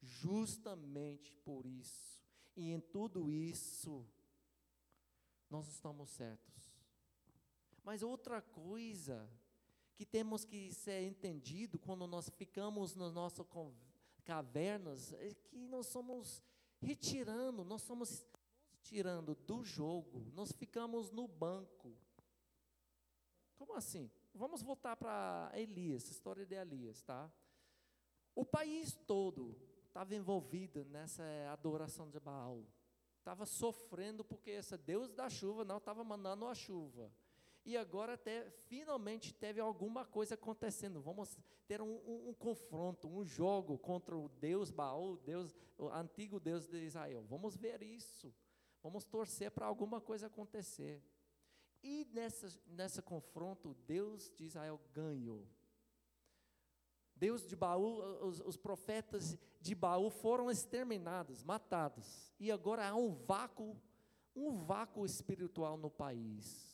justamente 0.01 1.31
por 1.43 1.65
isso. 1.65 2.21
E 2.55 2.71
em 2.71 2.79
tudo 2.79 3.31
isso, 3.31 4.05
nós 5.49 5.67
estamos 5.67 6.09
certos. 6.09 6.71
Mas 7.83 8.03
outra 8.03 8.41
coisa 8.41 9.29
que 9.95 10.05
temos 10.05 10.43
que 10.43 10.73
ser 10.73 11.03
entendido 11.03 11.79
quando 11.79 12.07
nós 12.07 12.29
ficamos 12.29 12.95
nas 12.95 13.13
nossas 13.13 13.45
cavernas, 14.23 15.13
é 15.13 15.33
que 15.33 15.57
nós 15.57 15.87
somos 15.87 16.41
retirando, 16.79 17.63
nós 17.63 17.81
somos 17.81 18.25
tirando 18.81 19.35
do 19.35 19.63
jogo, 19.63 20.31
nós 20.33 20.51
ficamos 20.51 21.11
no 21.11 21.27
banco. 21.27 21.95
Como 23.57 23.75
assim? 23.75 24.09
Vamos 24.33 24.61
voltar 24.61 24.95
para 24.95 25.51
Elias, 25.53 26.09
história 26.09 26.45
de 26.45 26.55
Elias, 26.55 27.01
tá? 27.03 27.31
O 28.33 28.45
país 28.45 28.95
todo 29.05 29.55
estava 29.85 30.15
envolvido 30.15 30.85
nessa 30.85 31.23
adoração 31.51 32.09
de 32.09 32.19
Baal. 32.19 32.65
Estava 33.19 33.45
sofrendo 33.45 34.23
porque 34.23 34.49
esse 34.51 34.75
Deus 34.77 35.13
da 35.13 35.29
chuva 35.29 35.63
não 35.63 35.77
estava 35.77 36.03
mandando 36.03 36.47
a 36.47 36.55
chuva. 36.55 37.11
E 37.63 37.77
agora 37.77 38.13
até 38.13 38.49
finalmente 38.67 39.33
teve 39.33 39.59
alguma 39.59 40.03
coisa 40.05 40.33
acontecendo. 40.33 41.01
Vamos 41.01 41.37
ter 41.67 41.81
um, 41.81 42.01
um, 42.05 42.29
um, 42.29 42.33
confronto, 42.33 43.07
um 43.07 43.23
jogo 43.23 43.77
contra 43.77 44.17
o 44.17 44.27
Deus 44.27 44.71
Baal, 44.71 45.17
Deus, 45.17 45.55
o 45.77 45.87
antigo 45.89 46.39
Deus 46.39 46.67
de 46.67 46.77
Israel. 46.77 47.23
Vamos 47.29 47.55
ver 47.55 47.83
isso. 47.83 48.33
Vamos 48.81 49.05
torcer 49.05 49.51
para 49.51 49.67
alguma 49.67 50.01
coisa 50.01 50.27
acontecer. 50.27 51.03
E 51.83 52.07
nessa, 52.11 52.59
nessa 52.67 53.01
confronto, 53.01 53.75
Deus 53.85 54.31
de 54.35 54.45
Israel 54.45 54.79
ganhou. 54.91 55.47
Deus 57.15 57.45
de 57.45 57.55
Baú, 57.55 58.01
os, 58.25 58.39
os, 58.39 58.57
profetas 58.57 59.37
de 59.59 59.75
Baú 59.75 60.09
foram 60.09 60.49
exterminados, 60.49 61.43
matados. 61.43 62.33
E 62.39 62.51
agora 62.51 62.87
há 62.87 62.95
um 62.95 63.13
vácuo, 63.13 63.79
um 64.35 64.57
vácuo 64.57 65.05
espiritual 65.05 65.77
no 65.77 65.89
país. 65.89 66.70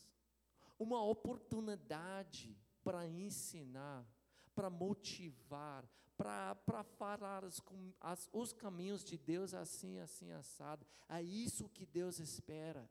Uma 0.78 1.02
oportunidade 1.02 2.56
para 2.84 3.06
ensinar, 3.06 4.06
para 4.54 4.70
motivar, 4.70 5.88
para 6.16 6.82
falar 6.82 7.44
as, 7.44 7.60
as, 8.00 8.28
os 8.32 8.52
caminhos 8.52 9.04
de 9.04 9.16
Deus 9.16 9.54
assim, 9.54 9.98
assim, 9.98 10.32
assado. 10.32 10.86
É 11.08 11.22
isso 11.22 11.68
que 11.68 11.86
Deus 11.86 12.18
espera. 12.18 12.88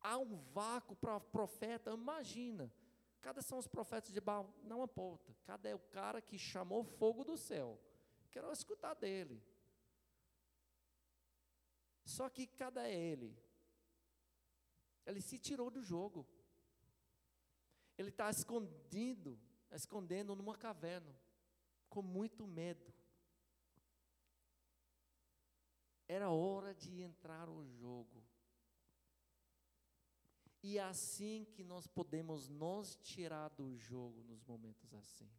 Há 0.00 0.18
um 0.18 0.36
vácuo 0.52 0.96
para 0.96 1.20
profeta, 1.20 1.92
imagina. 1.92 2.72
Cada 3.20 3.40
são 3.40 3.58
os 3.58 3.68
profetas 3.68 4.12
de 4.12 4.20
Baal? 4.20 4.52
Não 4.64 4.82
importa. 4.82 5.32
Cada 5.44 5.68
é 5.68 5.74
o 5.74 5.78
cara 5.78 6.20
que 6.20 6.36
chamou 6.36 6.82
fogo 6.82 7.24
do 7.24 7.36
céu. 7.36 7.80
Quero 8.32 8.50
escutar 8.50 8.94
dele. 8.94 9.40
Só 12.04 12.28
que 12.28 12.46
cada 12.46 12.88
é 12.88 12.92
ele. 12.92 13.38
Ele 15.06 15.20
se 15.20 15.38
tirou 15.38 15.70
do 15.70 15.82
jogo. 15.82 16.26
Ele 18.02 18.10
está 18.10 18.28
escondido, 18.28 19.38
escondendo 19.70 20.34
numa 20.34 20.56
caverna 20.56 21.16
com 21.88 22.02
muito 22.02 22.48
medo. 22.48 22.92
Era 26.08 26.28
hora 26.28 26.74
de 26.74 27.00
entrar 27.00 27.48
o 27.48 27.64
jogo. 27.64 28.20
E 30.64 30.78
é 30.78 30.82
assim 30.82 31.44
que 31.44 31.62
nós 31.62 31.86
podemos 31.86 32.48
nos 32.48 32.96
tirar 32.96 33.50
do 33.50 33.76
jogo 33.76 34.24
nos 34.24 34.42
momentos 34.42 34.92
assim. 34.94 35.30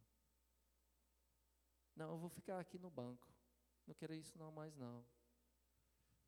Não, 1.94 2.12
eu 2.12 2.16
vou 2.16 2.30
ficar 2.30 2.58
aqui 2.58 2.78
no 2.78 2.90
banco. 2.90 3.30
Não 3.86 3.94
quero 3.94 4.14
isso 4.14 4.38
não 4.38 4.50
mais 4.50 4.74
não. 4.74 5.04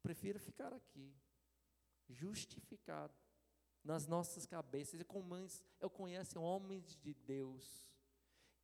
Prefiro 0.02 0.38
ficar 0.38 0.74
aqui, 0.74 1.16
justificado 2.10 3.25
nas 3.86 4.06
nossas 4.06 4.44
cabeças. 4.44 5.00
Eu 5.80 5.88
conheço 5.88 6.40
homens 6.40 6.96
de 6.96 7.14
Deus 7.14 7.88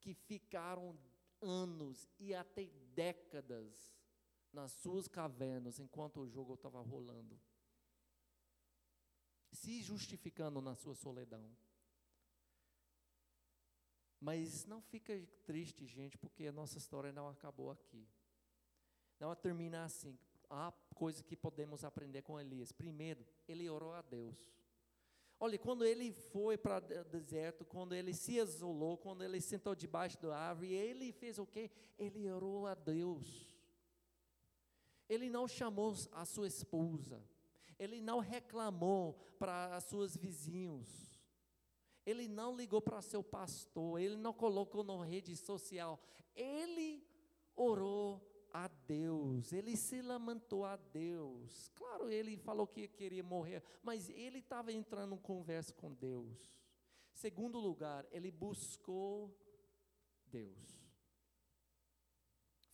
que 0.01 0.13
ficaram 0.13 0.97
anos 1.41 2.09
e 2.19 2.33
até 2.35 2.69
décadas 2.93 3.95
nas 4.51 4.71
suas 4.73 5.07
cavernas 5.07 5.79
enquanto 5.79 6.19
o 6.19 6.27
jogo 6.27 6.53
estava 6.53 6.79
rolando, 6.81 7.39
se 9.51 9.81
justificando 9.81 10.61
na 10.61 10.75
sua 10.75 10.93
solidão. 10.93 11.49
Mas 14.19 14.65
não 14.65 14.81
fica 14.81 15.13
triste, 15.45 15.85
gente, 15.85 16.17
porque 16.17 16.47
a 16.47 16.51
nossa 16.51 16.77
história 16.77 17.11
não 17.11 17.27
acabou 17.27 17.71
aqui. 17.71 18.07
Não 19.19 19.33
termina 19.35 19.83
assim. 19.83 20.17
Há 20.49 20.71
coisas 20.95 21.21
que 21.21 21.35
podemos 21.35 21.83
aprender 21.83 22.21
com 22.21 22.39
Elias. 22.39 22.71
Primeiro, 22.71 23.25
ele 23.47 23.69
orou 23.69 23.93
a 23.93 24.01
Deus. 24.01 24.53
Olha, 25.43 25.59
quando 25.59 25.83
ele 25.83 26.13
foi 26.13 26.57
para 26.57 26.77
o 26.77 27.03
deserto, 27.03 27.65
quando 27.65 27.93
ele 27.93 28.13
se 28.13 28.37
isolou, 28.37 28.97
quando 28.97 29.25
ele 29.25 29.41
sentou 29.41 29.75
debaixo 29.75 30.17
da 30.21 30.33
árvore, 30.33 30.71
ele 30.71 31.11
fez 31.11 31.37
o 31.37 31.45
quê? 31.45 31.69
Ele 31.99 32.31
orou 32.31 32.65
a 32.65 32.73
Deus. 32.73 33.53
Ele 35.09 35.29
não 35.29 35.45
chamou 35.45 35.93
a 36.13 36.23
sua 36.23 36.47
esposa. 36.47 37.21
Ele 37.77 37.99
não 37.99 38.19
reclamou 38.19 39.19
para 39.37 39.77
os 39.77 39.83
seus 39.83 40.15
vizinhos. 40.15 41.19
Ele 42.05 42.29
não 42.29 42.55
ligou 42.55 42.81
para 42.81 43.01
seu 43.01 43.21
pastor. 43.21 43.99
Ele 43.99 44.15
não 44.15 44.31
colocou 44.31 44.81
na 44.81 45.03
rede 45.03 45.35
social. 45.35 45.99
Ele 46.33 47.05
orou 47.53 48.25
a 48.53 48.67
Deus, 48.67 49.51
ele 49.51 49.75
se 49.75 49.99
lamentou 49.99 50.63
a 50.63 50.75
Deus. 50.75 51.71
Claro, 51.73 52.07
ele 52.07 52.37
falou 52.37 52.67
que 52.67 52.87
queria 52.87 53.23
morrer, 53.23 53.63
mas 53.81 54.07
ele 54.09 54.37
estava 54.37 54.71
entrando 54.71 55.15
em 55.15 55.17
conversa 55.17 55.73
com 55.73 55.91
Deus. 55.91 56.53
Segundo 57.11 57.59
lugar, 57.59 58.05
ele 58.11 58.29
buscou 58.29 59.35
Deus. 60.27 60.83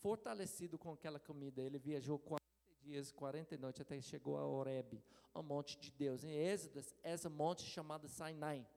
Fortalecido 0.01 0.77
com 0.77 0.91
aquela 0.91 1.19
comida, 1.19 1.61
ele 1.61 1.79
viajou 1.79 2.19
40 2.19 2.39
dias, 2.81 3.11
40 3.11 3.57
noites, 3.57 3.81
até 3.81 4.01
chegou 4.01 4.37
a 4.37 4.45
Horeb, 4.45 5.01
a 5.33 5.41
monte 5.41 5.77
de 5.77 5.91
Deus. 5.91 6.25
Em 6.25 6.31
Êxodo, 6.31 6.81
essa 7.01 7.29
monte 7.29 7.63
chamada 7.63 8.07
Sinai. 8.07 8.67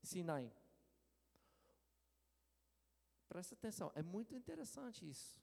Sinai. 0.00 0.52
Presta 3.28 3.54
atenção, 3.54 3.90
é 3.94 4.02
muito 4.02 4.34
interessante 4.34 5.08
isso. 5.08 5.42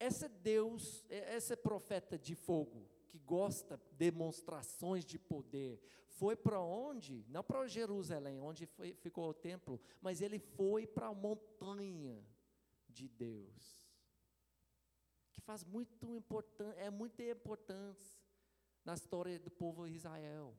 Esse 0.00 0.26
Deus, 0.28 1.04
esse 1.10 1.54
profeta 1.54 2.18
de 2.18 2.34
fogo, 2.34 2.88
que 3.06 3.18
gosta 3.18 3.76
de 3.76 3.92
demonstrações 3.96 5.04
de 5.04 5.18
poder, 5.18 5.78
foi 6.08 6.34
para 6.34 6.58
onde? 6.60 7.24
Não 7.28 7.44
para 7.44 7.66
Jerusalém, 7.66 8.40
onde 8.40 8.64
foi, 8.64 8.94
ficou 8.94 9.28
o 9.28 9.34
templo, 9.34 9.78
mas 10.00 10.22
ele 10.22 10.38
foi 10.38 10.86
para 10.86 11.08
a 11.08 11.14
montanha 11.14 12.26
de 12.88 13.08
Deus. 13.08 13.86
Que 15.32 15.40
faz 15.40 15.64
muito 15.64 16.14
importante, 16.14 16.78
é 16.78 16.88
muita 16.88 17.22
importância 17.22 18.18
na 18.84 18.94
história 18.94 19.38
do 19.38 19.50
povo 19.50 19.86
de 19.86 19.96
Israel. 19.96 20.56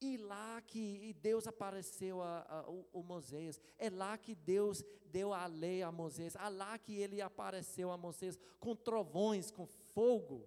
E 0.00 0.18
lá 0.18 0.60
que 0.60 1.14
Deus 1.22 1.46
apareceu 1.46 2.20
a, 2.20 2.42
a, 2.48 2.68
o, 2.92 3.02
Moisés, 3.02 3.60
é 3.78 3.88
lá 3.88 4.18
que 4.18 4.34
Deus 4.34 4.84
deu 5.06 5.32
a 5.32 5.46
lei 5.46 5.82
a 5.82 5.90
Moisés, 5.90 6.34
é 6.34 6.48
lá 6.50 6.78
que 6.78 6.96
ele 6.96 7.22
apareceu 7.22 7.90
a 7.90 7.96
Moisés 7.96 8.38
com 8.60 8.76
trovões, 8.76 9.50
com 9.50 9.66
fogo. 9.66 10.46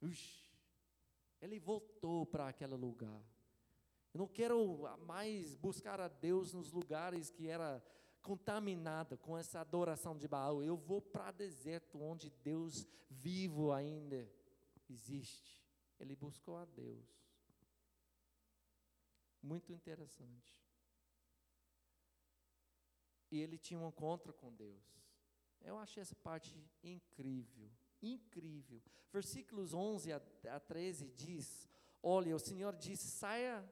Ux, 0.00 0.48
ele 1.40 1.58
voltou 1.58 2.24
para 2.24 2.48
aquele 2.48 2.74
lugar. 2.76 3.22
Eu 4.14 4.18
não 4.20 4.28
quero 4.28 4.82
mais 5.04 5.56
buscar 5.56 6.00
a 6.00 6.08
Deus 6.08 6.52
nos 6.52 6.70
lugares 6.72 7.28
que 7.28 7.48
era 7.48 7.84
contaminado 8.22 9.18
com 9.18 9.36
essa 9.36 9.60
adoração 9.60 10.16
de 10.16 10.26
Baal. 10.26 10.62
Eu 10.62 10.76
vou 10.76 11.02
para 11.02 11.30
o 11.30 11.32
deserto 11.32 12.00
onde 12.00 12.30
Deus 12.30 12.86
vivo 13.10 13.72
ainda 13.72 14.28
existe. 14.88 15.64
Ele 15.98 16.16
buscou 16.16 16.56
a 16.56 16.64
Deus. 16.64 17.25
Muito 19.42 19.72
interessante. 19.72 20.58
E 23.30 23.40
ele 23.40 23.58
tinha 23.58 23.78
um 23.78 23.88
encontro 23.88 24.32
com 24.32 24.52
Deus. 24.54 24.84
Eu 25.60 25.78
achei 25.78 26.00
essa 26.00 26.14
parte 26.14 26.56
incrível, 26.82 27.70
incrível. 28.02 28.82
Versículos 29.12 29.74
11 29.74 30.12
a 30.12 30.60
13 30.60 31.08
diz: 31.08 31.68
Olha, 32.02 32.36
o 32.36 32.38
Senhor 32.38 32.76
disse: 32.76 33.08
saia 33.08 33.64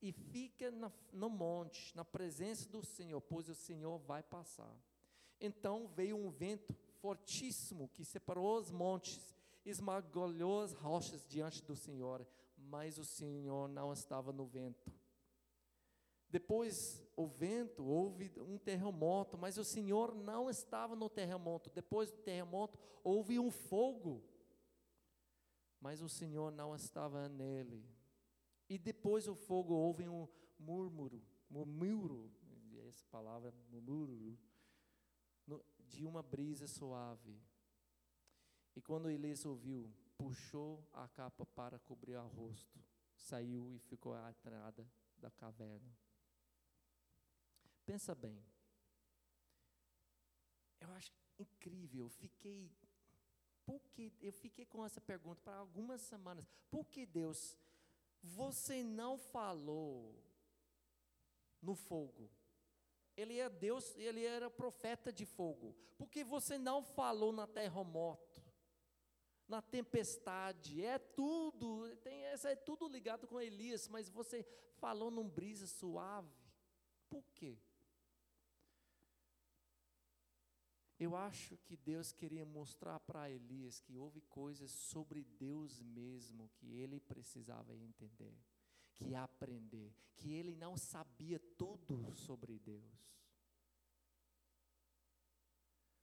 e 0.00 0.12
fica 0.12 0.70
no 1.12 1.30
monte, 1.30 1.96
na 1.96 2.04
presença 2.04 2.68
do 2.68 2.84
Senhor, 2.84 3.20
pois 3.20 3.48
o 3.48 3.54
Senhor 3.54 3.98
vai 4.00 4.22
passar. 4.22 4.76
Então 5.40 5.86
veio 5.88 6.16
um 6.16 6.30
vento 6.30 6.74
fortíssimo 7.00 7.88
que 7.88 8.04
separou 8.04 8.58
os 8.58 8.70
montes, 8.70 9.34
esmagou 9.64 10.60
as 10.60 10.72
rochas 10.72 11.26
diante 11.26 11.62
do 11.62 11.76
Senhor, 11.76 12.26
mas 12.62 12.98
o 12.98 13.04
Senhor 13.04 13.68
não 13.68 13.92
estava 13.92 14.32
no 14.32 14.46
vento. 14.46 14.92
Depois 16.28 17.02
o 17.14 17.26
vento, 17.26 17.84
houve 17.84 18.32
um 18.38 18.56
terremoto, 18.56 19.36
mas 19.36 19.58
o 19.58 19.64
Senhor 19.64 20.14
não 20.14 20.48
estava 20.48 20.96
no 20.96 21.10
terremoto. 21.10 21.68
Depois 21.70 22.10
do 22.10 22.16
terremoto, 22.18 22.78
houve 23.04 23.38
um 23.38 23.50
fogo, 23.50 24.24
mas 25.78 26.00
o 26.00 26.08
Senhor 26.08 26.50
não 26.50 26.74
estava 26.74 27.28
nele. 27.28 27.84
E 28.68 28.78
depois 28.78 29.26
do 29.26 29.34
fogo, 29.34 29.74
houve 29.74 30.08
um 30.08 30.26
murmúrio, 30.58 31.22
murmúrio, 31.50 32.32
essa 32.88 33.04
palavra, 33.10 33.52
de 35.86 36.06
uma 36.06 36.22
brisa 36.22 36.66
suave. 36.66 37.38
E 38.74 38.80
quando 38.80 39.10
Elias 39.10 39.44
ouviu, 39.44 39.92
puxou 40.22 40.86
a 40.92 41.08
capa 41.08 41.44
para 41.46 41.78
cobrir 41.80 42.16
o 42.16 42.28
rosto, 42.28 42.80
saiu 43.16 43.70
e 43.72 43.78
ficou 43.78 44.14
à 44.14 44.30
entrada 44.30 44.86
da 45.18 45.30
caverna. 45.30 45.96
Pensa 47.84 48.14
bem. 48.14 48.42
Eu 50.80 50.90
acho 50.92 51.12
incrível, 51.38 52.08
fiquei 52.08 52.70
porque 53.64 54.12
eu 54.20 54.32
fiquei 54.32 54.66
com 54.66 54.84
essa 54.84 55.00
pergunta 55.00 55.40
para 55.40 55.56
algumas 55.56 56.00
semanas. 56.00 56.44
Por 56.70 56.86
que 56.86 57.06
Deus 57.06 57.56
você 58.22 58.82
não 58.82 59.16
falou 59.16 60.14
no 61.60 61.74
fogo? 61.74 62.30
Ele 63.16 63.38
é 63.38 63.48
Deus, 63.48 63.94
ele 63.96 64.24
era 64.24 64.50
profeta 64.50 65.12
de 65.12 65.24
fogo. 65.24 65.76
Porque 65.96 66.24
você 66.24 66.58
não 66.58 66.82
falou 66.82 67.32
na 67.32 67.46
terremoto, 67.46 68.41
na 69.52 69.60
tempestade, 69.60 70.82
é 70.82 70.98
tudo, 70.98 71.94
tem 71.96 72.22
essa 72.22 72.48
é 72.48 72.56
tudo 72.56 72.88
ligado 72.88 73.26
com 73.26 73.38
Elias, 73.38 73.86
mas 73.86 74.08
você 74.08 74.42
falou 74.78 75.10
num 75.10 75.28
brisa 75.28 75.66
suave. 75.66 76.34
Por 77.10 77.22
quê? 77.34 77.58
Eu 80.98 81.14
acho 81.14 81.58
que 81.58 81.76
Deus 81.76 82.12
queria 82.12 82.46
mostrar 82.46 82.98
para 83.00 83.30
Elias 83.30 83.78
que 83.78 83.98
houve 83.98 84.22
coisas 84.22 84.70
sobre 84.70 85.22
Deus 85.22 85.82
mesmo 85.82 86.48
que 86.56 86.74
ele 86.78 86.98
precisava 86.98 87.76
entender, 87.76 88.34
que 88.94 89.14
aprender, 89.14 89.92
que 90.16 90.32
ele 90.32 90.54
não 90.56 90.78
sabia 90.78 91.38
tudo 91.58 92.10
sobre 92.14 92.58
Deus. 92.58 93.12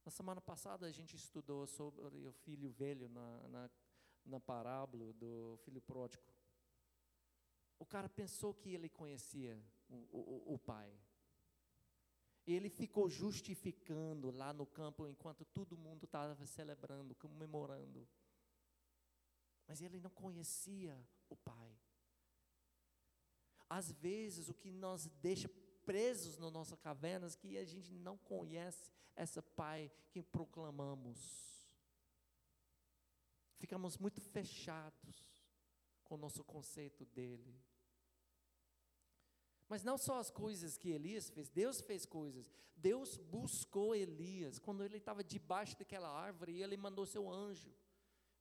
Na 0.10 0.12
semana 0.12 0.42
passada 0.42 0.88
a 0.88 0.92
gente 0.92 1.16
estudou 1.16 1.68
sobre 1.68 2.26
o 2.28 2.32
filho 2.32 2.72
velho 2.72 3.08
na, 3.10 3.48
na, 3.48 3.70
na 4.26 4.40
parábola 4.40 5.14
do 5.14 5.56
filho 5.64 5.80
pródigo. 5.80 6.24
O 7.78 7.86
cara 7.86 8.10
pensou 8.10 8.52
que 8.52 8.74
ele 8.74 8.90
conhecia 8.90 9.64
o, 9.88 9.96
o, 10.12 10.54
o 10.56 10.58
pai 10.58 10.92
ele 12.48 12.72
ficou 12.72 13.08
justificando 13.08 14.32
lá 14.32 14.52
no 14.52 14.66
campo 14.66 15.08
enquanto 15.08 15.46
todo 15.46 15.78
mundo 15.78 16.06
estava 16.06 16.44
celebrando, 16.48 17.14
comemorando. 17.14 18.08
Mas 19.68 19.80
ele 19.80 20.00
não 20.00 20.10
conhecia 20.10 21.00
o 21.30 21.36
Pai. 21.36 21.80
Às 23.70 23.92
vezes, 23.92 24.50
o 24.50 24.56
que 24.56 24.72
nos 24.72 25.06
deixa 25.22 25.48
presos 25.86 26.38
nas 26.38 26.52
nossas 26.52 26.80
cavernas, 26.80 27.36
que 27.36 27.58
a 27.58 27.66
gente 27.66 27.92
não 27.94 28.18
conhece 28.18 28.92
essa 29.16 29.42
Pai 29.42 29.92
que 30.12 30.22
proclamamos. 30.22 31.20
Ficamos 33.58 33.98
muito 33.98 34.22
fechados 34.22 35.26
com 36.04 36.16
o 36.16 36.18
nosso 36.18 36.44
conceito 36.44 37.06
dele. 37.06 37.54
Mas 39.68 39.84
não 39.84 39.98
só 39.98 40.18
as 40.18 40.32
coisas 40.32 40.78
que 40.78 40.90
Elias 40.90 41.30
fez, 41.30 41.50
Deus 41.50 41.80
fez 41.82 42.06
coisas. 42.06 42.50
Deus 42.76 43.18
buscou 43.18 43.94
Elias 43.94 44.58
quando 44.58 44.84
ele 44.84 44.98
estava 44.98 45.24
debaixo 45.24 45.78
daquela 45.78 46.10
árvore 46.10 46.54
e 46.54 46.64
ele 46.64 46.76
mandou 46.78 47.06
seu 47.06 47.30
anjo. 47.30 47.72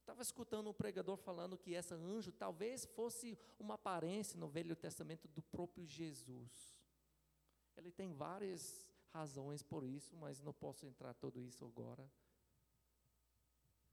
Estava 0.00 0.22
escutando 0.22 0.70
um 0.70 0.72
pregador 0.72 1.18
falando 1.18 1.58
que 1.58 1.72
esse 1.72 1.92
anjo 1.92 2.32
talvez 2.32 2.86
fosse 2.86 3.38
uma 3.58 3.74
aparência 3.74 4.38
no 4.38 4.48
Velho 4.48 4.74
Testamento 4.74 5.28
do 5.28 5.42
próprio 5.42 5.84
Jesus. 5.84 6.77
Ele 7.78 7.90
tem 7.90 8.12
várias 8.12 8.86
razões 9.10 9.62
por 9.62 9.82
isso, 9.82 10.14
mas 10.16 10.42
não 10.42 10.52
posso 10.52 10.84
entrar 10.84 11.14
tudo 11.14 11.40
isso 11.40 11.64
agora. 11.64 12.10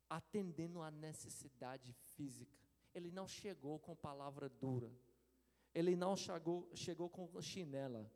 Atendendo 0.09 0.81
à 0.81 0.91
necessidade 0.91 1.93
física. 1.93 2.59
Ele 2.93 3.11
não 3.11 3.27
chegou 3.27 3.79
com 3.79 3.95
palavra 3.95 4.49
dura 4.49 4.91
ele 5.75 5.93
não 5.93 6.15
chegou, 6.15 6.69
chegou 6.73 7.09
com 7.09 7.29
chinela. 7.41 8.09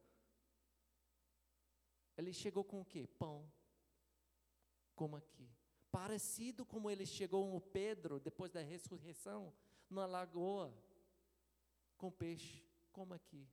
Ele 2.17 2.31
chegou 2.31 2.63
com 2.63 2.79
o 2.79 2.85
quê? 2.85 3.05
Pão. 3.05 3.51
Como 4.95 5.17
aqui. 5.17 5.51
Parecido 5.91 6.65
como 6.65 6.89
ele 6.89 7.05
chegou 7.05 7.51
no 7.51 7.59
Pedro, 7.59 8.17
depois 8.17 8.49
da 8.49 8.61
ressurreição, 8.61 9.53
na 9.89 10.05
lagoa, 10.05 10.73
com 11.97 12.09
peixe. 12.09 12.63
Como 12.93 13.13
aqui. 13.13 13.45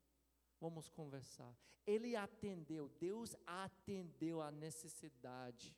Vamos 0.61 0.89
conversar. 0.89 1.55
Ele 1.87 2.17
atendeu, 2.17 2.89
Deus 2.99 3.37
atendeu 3.47 4.43
a 4.43 4.51
necessidade 4.51 5.77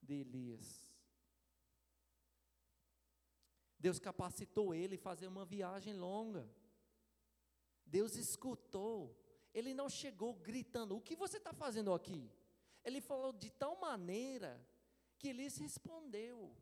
de 0.00 0.14
Elias. 0.14 0.92
Deus 3.78 3.98
capacitou 3.98 4.72
ele 4.72 4.94
a 4.94 4.98
fazer 4.98 5.26
uma 5.26 5.44
viagem 5.44 5.94
longa. 5.94 6.48
Deus 7.84 8.14
escutou. 8.14 9.18
Ele 9.52 9.74
não 9.74 9.88
chegou 9.88 10.34
gritando: 10.34 10.96
O 10.96 11.00
que 11.00 11.16
você 11.16 11.38
está 11.38 11.52
fazendo 11.52 11.92
aqui? 11.92 12.30
Ele 12.84 13.00
falou 13.00 13.32
de 13.32 13.50
tal 13.50 13.80
maneira 13.80 14.64
que 15.18 15.28
Elias 15.28 15.56
respondeu. 15.56 16.56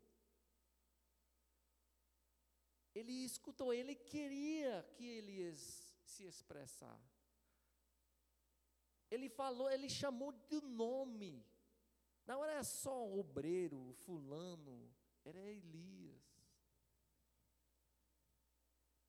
Ele 2.93 3.13
escutou, 3.23 3.73
ele 3.73 3.95
queria 3.95 4.83
que 4.95 5.05
Elias 5.05 5.95
se 6.03 6.25
expressar. 6.25 6.99
Ele 9.11 9.27
falou, 9.27 9.69
ele 9.69 9.89
chamou 9.89 10.31
de 10.31 10.61
nome. 10.61 11.45
Não 12.25 12.43
era 12.45 12.63
só 12.63 13.11
obreiro, 13.11 13.91
fulano, 14.05 14.89
era 15.25 15.39
Elias. 15.51 16.23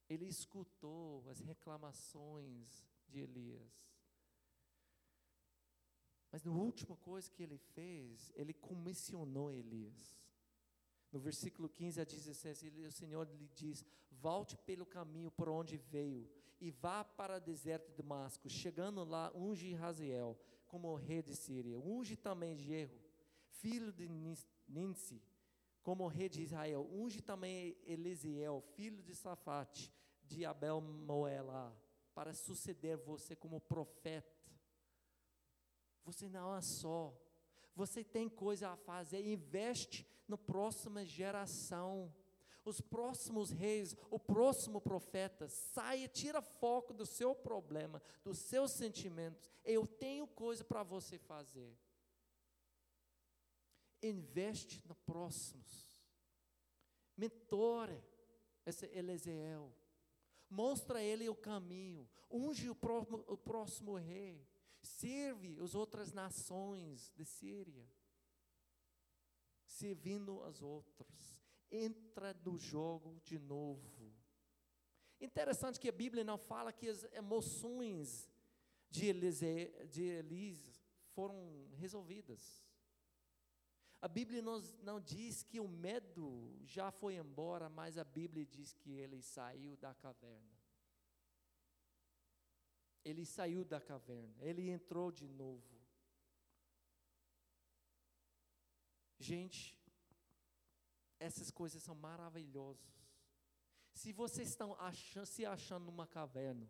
Ele 0.09 0.26
escutou 0.26 1.26
as 1.30 1.38
reclamações 1.38 2.84
de 3.09 3.20
Elias. 3.20 3.72
Mas 6.32 6.42
na 6.42 6.50
última 6.50 6.96
coisa 6.96 7.30
que 7.30 7.42
ele 7.42 7.59
fez, 7.59 8.32
ele 8.34 8.53
comissionou 8.53 9.53
Elias. 9.53 10.18
No 11.12 11.20
versículo 11.20 11.68
15 11.68 12.00
a 12.00 12.05
16, 12.05 12.62
ele, 12.64 12.86
o 12.86 12.90
Senhor 12.90 13.28
lhe 13.28 13.48
diz: 13.55 13.84
Volte 14.11 14.57
pelo 14.57 14.84
caminho 14.84 15.30
por 15.30 15.48
onde 15.48 15.76
veio 15.76 16.28
e 16.62 16.70
vá 16.70 17.02
para 17.02 17.38
o 17.38 17.40
deserto 17.40 17.90
de 17.90 17.96
Damasco. 17.96 18.48
Chegando 18.48 19.02
lá, 19.02 19.32
unge 19.34 19.74
Raziel 19.74 20.38
como 20.68 20.94
rei 20.94 21.20
de 21.20 21.34
Síria. 21.34 21.76
Unge 21.76 22.16
também 22.16 22.56
Jehu, 22.56 23.02
filho 23.48 23.92
de 23.92 24.08
Ninsi, 24.68 25.20
como 25.82 26.06
rei 26.06 26.28
de 26.28 26.40
Israel. 26.40 26.88
Unge 26.92 27.20
também 27.20 27.76
Elisiel, 27.84 28.62
filho 28.74 29.02
de 29.02 29.12
Safate, 29.12 29.92
de 30.22 30.44
Abel 30.44 30.80
Moela 30.80 31.76
para 32.14 32.32
suceder 32.32 32.96
você 32.96 33.34
como 33.34 33.60
profeta. 33.60 34.30
Você 36.04 36.28
não 36.28 36.54
é 36.54 36.60
só. 36.60 37.12
Você 37.74 38.04
tem 38.04 38.28
coisa 38.28 38.70
a 38.70 38.76
fazer. 38.76 39.26
Investe 39.26 40.06
na 40.28 40.38
próxima 40.38 41.04
geração. 41.04 42.14
Os 42.64 42.80
próximos 42.80 43.50
reis, 43.50 43.96
o 44.10 44.18
próximo 44.18 44.80
profeta, 44.80 45.48
saia, 45.48 46.08
tira 46.08 46.40
foco 46.40 46.94
do 46.94 47.04
seu 47.04 47.34
problema, 47.34 48.00
dos 48.22 48.38
seus 48.38 48.70
sentimentos. 48.72 49.50
Eu 49.64 49.86
tenho 49.86 50.26
coisa 50.26 50.62
para 50.62 50.82
você 50.82 51.18
fazer. 51.18 51.76
Investe 54.02 54.82
no 54.86 54.94
próximos. 54.94 55.92
Mentore 57.16 58.02
esse 58.64 58.86
Elisiel 58.86 59.72
mostra 60.52 60.98
a 60.98 61.02
ele 61.02 61.28
o 61.30 61.34
caminho, 61.34 62.06
unge 62.30 62.68
o 62.68 62.74
próximo, 62.74 63.24
o 63.26 63.36
próximo 63.38 63.96
rei, 63.96 64.46
serve 64.82 65.58
as 65.60 65.74
outras 65.74 66.12
nações 66.12 67.10
de 67.16 67.24
Síria, 67.24 67.88
servindo 69.64 70.42
as 70.42 70.60
outras, 70.60 71.41
entra 71.73 72.35
no 72.45 72.59
jogo 72.59 73.18
de 73.25 73.39
novo. 73.39 74.12
Interessante 75.20 75.81
que 75.81 75.89
a 75.89 75.93
Bíblia 75.93 76.23
não 76.23 76.37
fala 76.37 76.73
que 76.73 76.89
as 76.89 77.05
emoções 77.12 78.31
de 78.91 79.07
Elise, 79.07 79.73
de 79.89 80.03
Elise 80.03 80.81
foram 81.14 81.70
resolvidas. 81.75 82.62
A 84.01 84.09
Bíblia 84.09 84.43
nos, 84.43 84.75
não 84.79 85.01
diz 85.01 85.45
que 85.45 85.61
o 85.61 85.68
medo 85.68 86.59
já 86.64 86.91
foi 86.91 87.14
embora, 87.14 87.68
mas 87.68 87.97
a 87.97 88.05
Bíblia 88.05 88.45
diz 88.45 88.73
que 88.73 88.91
ele 88.91 89.23
saiu 89.23 89.77
da 89.77 89.95
caverna. 89.95 90.61
Ele 93.05 93.25
saiu 93.25 93.64
da 93.64 93.81
caverna, 93.81 94.35
ele 94.45 94.68
entrou 94.68 95.11
de 95.11 95.29
novo. 95.29 95.81
Gente, 99.18 99.81
essas 101.23 101.51
coisas 101.51 101.83
são 101.83 101.95
maravilhosas. 101.95 102.93
Se 103.93 104.12
vocês 104.12 104.49
estão 104.49 104.75
achando, 104.79 105.27
se 105.27 105.47
achando 105.47 105.85
numa 105.85 106.07
caverna 106.07 106.68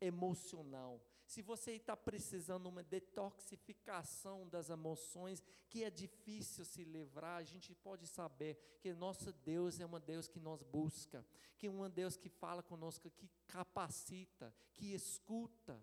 emocional, 0.00 1.00
Se 1.26 1.40
você 1.40 1.72
está 1.72 1.96
precisando 1.96 2.64
de 2.64 2.68
uma 2.68 2.82
detoxificação 2.82 4.46
das 4.48 4.68
emoções, 4.68 5.42
que 5.70 5.82
é 5.82 5.90
difícil 5.90 6.64
se 6.64 6.84
livrar, 6.84 7.38
a 7.38 7.42
gente 7.42 7.74
pode 7.74 8.06
saber 8.06 8.78
que 8.78 8.92
nosso 8.92 9.32
Deus 9.32 9.80
é 9.80 9.86
um 9.86 9.98
Deus 9.98 10.28
que 10.28 10.38
nos 10.38 10.62
busca, 10.62 11.24
que 11.56 11.66
é 11.66 11.70
um 11.70 11.88
Deus 11.88 12.16
que 12.16 12.28
fala 12.28 12.62
conosco, 12.62 13.10
que 13.10 13.30
capacita, 13.46 14.54
que 14.72 14.92
escuta, 14.92 15.82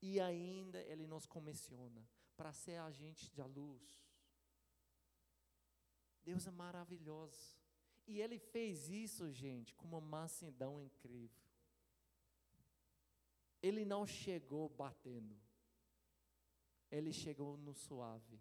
e 0.00 0.20
ainda 0.20 0.80
Ele 0.82 1.06
nos 1.06 1.26
comissiona 1.26 2.06
para 2.36 2.52
ser 2.52 2.76
agente 2.76 3.30
da 3.34 3.46
luz. 3.46 4.03
Deus 6.24 6.46
é 6.46 6.50
maravilhoso. 6.50 7.56
E 8.06 8.20
Ele 8.20 8.38
fez 8.38 8.88
isso, 8.88 9.30
gente, 9.30 9.74
com 9.74 9.86
uma 9.86 10.00
mansidão 10.00 10.80
incrível. 10.80 11.44
Ele 13.62 13.84
não 13.84 14.06
chegou 14.06 14.68
batendo. 14.68 15.36
Ele 16.90 17.12
chegou 17.12 17.56
no 17.56 17.72
suave. 17.72 18.38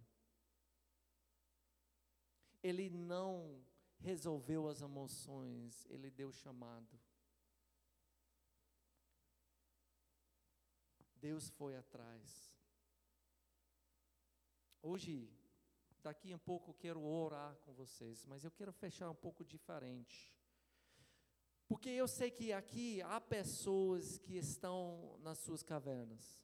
Ele 2.62 2.90
não 2.90 3.64
resolveu 4.04 4.68
as 4.68 4.82
emoções, 4.82 5.86
ele 5.90 6.12
deu 6.12 6.32
chamado. 6.32 7.00
Deus 11.16 11.50
foi 11.52 11.78
atrás. 11.78 12.54
Hoje, 14.82 15.32
daqui 16.04 16.34
a 16.34 16.38
pouco 16.38 16.72
eu 16.72 16.74
quero 16.76 17.02
orar 17.02 17.56
com 17.62 17.74
vocês, 17.74 18.26
mas 18.26 18.44
eu 18.44 18.52
quero 18.52 18.74
fechar 18.74 19.10
um 19.10 19.16
pouco 19.16 19.44
diferente. 19.44 20.32
Porque 21.68 21.90
eu 21.90 22.08
sei 22.08 22.30
que 22.30 22.52
aqui 22.52 23.02
há 23.02 23.20
pessoas 23.22 24.18
que 24.18 24.36
estão 24.36 25.18
nas 25.24 25.40
suas 25.40 25.64
cavernas. 25.64 26.44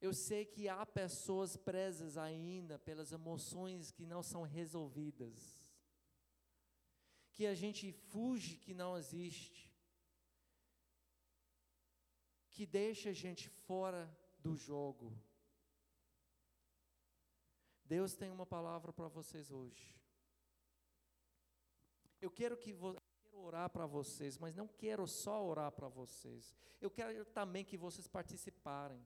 Eu 0.00 0.14
sei 0.14 0.46
que 0.46 0.66
há 0.66 0.84
pessoas 0.86 1.58
presas 1.58 2.16
ainda 2.16 2.78
pelas 2.78 3.12
emoções 3.12 3.90
que 3.90 4.06
não 4.06 4.22
são 4.22 4.42
resolvidas. 4.42 5.38
Que 7.32 7.46
a 7.46 7.54
gente 7.54 7.92
fuge 7.92 8.56
que 8.56 8.72
não 8.72 8.96
existe. 8.96 9.70
Que 12.48 12.64
deixa 12.64 13.10
a 13.10 13.12
gente 13.12 13.48
fora 13.50 14.10
do 14.38 14.56
jogo. 14.56 15.12
Deus 17.90 18.14
tem 18.14 18.30
uma 18.30 18.46
palavra 18.46 18.92
para 18.92 19.08
vocês 19.08 19.50
hoje. 19.50 19.92
Eu 22.20 22.30
quero 22.30 22.56
que 22.56 22.72
vo 22.72 22.96
quero 23.24 23.40
orar 23.40 23.68
para 23.68 23.84
vocês, 23.84 24.38
mas 24.38 24.54
não 24.54 24.68
quero 24.68 25.08
só 25.08 25.44
orar 25.44 25.72
para 25.72 25.88
vocês. 25.88 26.54
Eu 26.80 26.88
quero 26.88 27.24
também 27.24 27.64
que 27.64 27.76
vocês 27.76 28.06
participarem. 28.06 29.04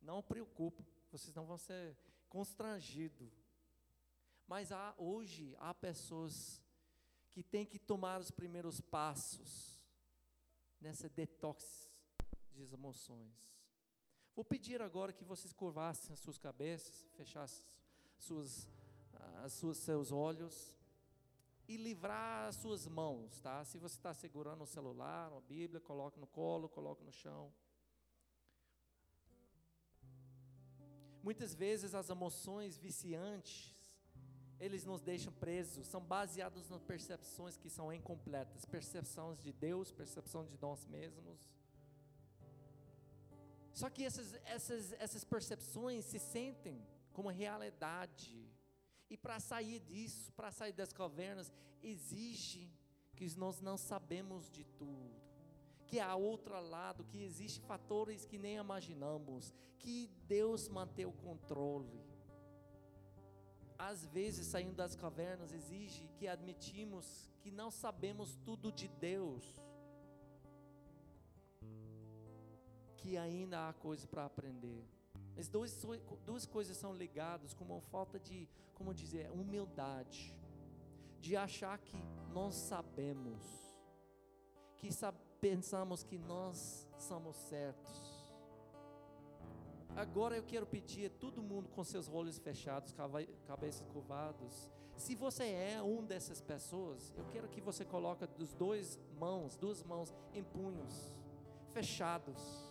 Não 0.00 0.22
preocupe, 0.22 0.82
vocês 1.12 1.34
não 1.34 1.44
vão 1.44 1.58
ser 1.58 1.94
constrangidos. 2.26 3.34
Mas 4.48 4.72
há, 4.72 4.94
hoje 4.96 5.54
há 5.58 5.74
pessoas 5.74 6.62
que 7.32 7.42
têm 7.42 7.66
que 7.66 7.78
tomar 7.78 8.18
os 8.18 8.30
primeiros 8.30 8.80
passos 8.80 9.78
nessa 10.80 11.06
detox 11.06 11.90
de 12.50 12.62
emoções. 12.72 13.54
Vou 14.34 14.42
pedir 14.42 14.80
agora 14.80 15.12
que 15.12 15.22
vocês 15.22 15.52
curvassem 15.52 16.14
as 16.14 16.18
suas 16.20 16.38
cabeças, 16.38 17.06
fechassem 17.14 17.76
suas, 18.24 18.68
as 19.44 19.52
suas, 19.52 19.76
seus 19.78 20.10
olhos 20.12 20.76
e 21.68 21.76
livrar 21.76 22.48
as 22.48 22.56
suas 22.56 22.86
mãos, 22.86 23.40
tá? 23.40 23.64
Se 23.64 23.78
você 23.78 23.96
está 23.96 24.14
segurando 24.14 24.62
o 24.62 24.66
celular, 24.66 25.32
a 25.32 25.40
Bíblia, 25.40 25.80
coloque 25.80 26.18
no 26.18 26.26
colo, 26.26 26.68
coloque 26.68 27.02
no 27.04 27.12
chão. 27.12 27.52
Muitas 31.22 31.54
vezes 31.54 31.92
as 31.92 32.08
emoções 32.08 32.78
viciantes, 32.78 33.74
eles 34.60 34.84
nos 34.84 35.02
deixam 35.02 35.32
presos, 35.32 35.86
são 35.88 36.00
baseados 36.00 36.68
nas 36.68 36.82
percepções 36.82 37.56
que 37.56 37.68
são 37.68 37.92
incompletas, 37.92 38.64
percepções 38.64 39.42
de 39.42 39.52
Deus, 39.52 39.90
percepção 39.90 40.44
de 40.44 40.56
nós 40.60 40.86
mesmos. 40.86 41.40
Só 43.72 43.90
que 43.90 44.04
essas, 44.04 44.34
essas, 44.44 44.92
essas 44.92 45.24
percepções 45.24 46.04
se 46.04 46.18
sentem 46.18 46.80
como 47.16 47.30
realidade 47.30 48.46
e 49.08 49.16
para 49.16 49.40
sair 49.40 49.80
disso, 49.80 50.30
para 50.34 50.50
sair 50.50 50.74
das 50.74 50.92
cavernas, 50.92 51.50
exige 51.82 52.70
que 53.14 53.26
nós 53.38 53.58
não 53.62 53.78
sabemos 53.78 54.50
de 54.50 54.64
tudo. 54.64 55.16
Que 55.86 55.98
há 55.98 56.14
outro 56.14 56.60
lado, 56.60 57.04
que 57.04 57.22
existem 57.22 57.64
fatores 57.64 58.26
que 58.26 58.36
nem 58.36 58.56
imaginamos, 58.56 59.54
que 59.78 60.10
Deus 60.28 60.68
mantém 60.68 61.06
o 61.06 61.12
controle. 61.12 62.04
Às 63.78 64.04
vezes, 64.04 64.48
saindo 64.48 64.74
das 64.74 64.94
cavernas, 64.94 65.54
exige 65.54 66.08
que 66.16 66.28
admitimos 66.28 67.30
que 67.40 67.50
não 67.50 67.70
sabemos 67.70 68.36
tudo 68.44 68.70
de 68.70 68.88
Deus. 68.88 69.44
Que 72.98 73.16
ainda 73.16 73.68
há 73.68 73.72
coisa 73.72 74.06
para 74.06 74.26
aprender. 74.26 74.95
As 75.38 75.48
duas, 75.48 75.86
duas 76.24 76.46
coisas 76.46 76.76
são 76.76 76.94
ligadas 76.94 77.52
com 77.52 77.64
uma 77.64 77.80
falta 77.80 78.18
de, 78.18 78.48
como 78.74 78.94
dizer, 78.94 79.30
humildade, 79.30 80.34
de 81.20 81.36
achar 81.36 81.78
que 81.78 81.96
nós 82.32 82.54
sabemos, 82.54 83.42
que 84.76 84.88
pensamos 85.40 86.02
que 86.02 86.18
nós 86.18 86.88
somos 86.98 87.36
certos. 87.36 88.26
Agora 89.94 90.36
eu 90.36 90.42
quero 90.42 90.66
pedir 90.66 91.06
a 91.06 91.10
todo 91.10 91.42
mundo 91.42 91.68
com 91.70 91.82
seus 91.82 92.08
olhos 92.08 92.38
fechados, 92.38 92.94
cabeças 93.46 93.86
curvados. 93.92 94.70
Se 94.96 95.14
você 95.14 95.44
é 95.44 95.82
um 95.82 96.04
dessas 96.04 96.40
pessoas, 96.40 97.12
eu 97.16 97.24
quero 97.26 97.48
que 97.48 97.60
você 97.60 97.84
coloque 97.84 98.26
os 98.38 98.54
dois 98.54 98.98
mãos, 99.18 99.56
duas 99.56 99.82
mãos 99.82 100.14
em 100.32 100.42
punhos 100.42 101.14
fechados. 101.72 102.65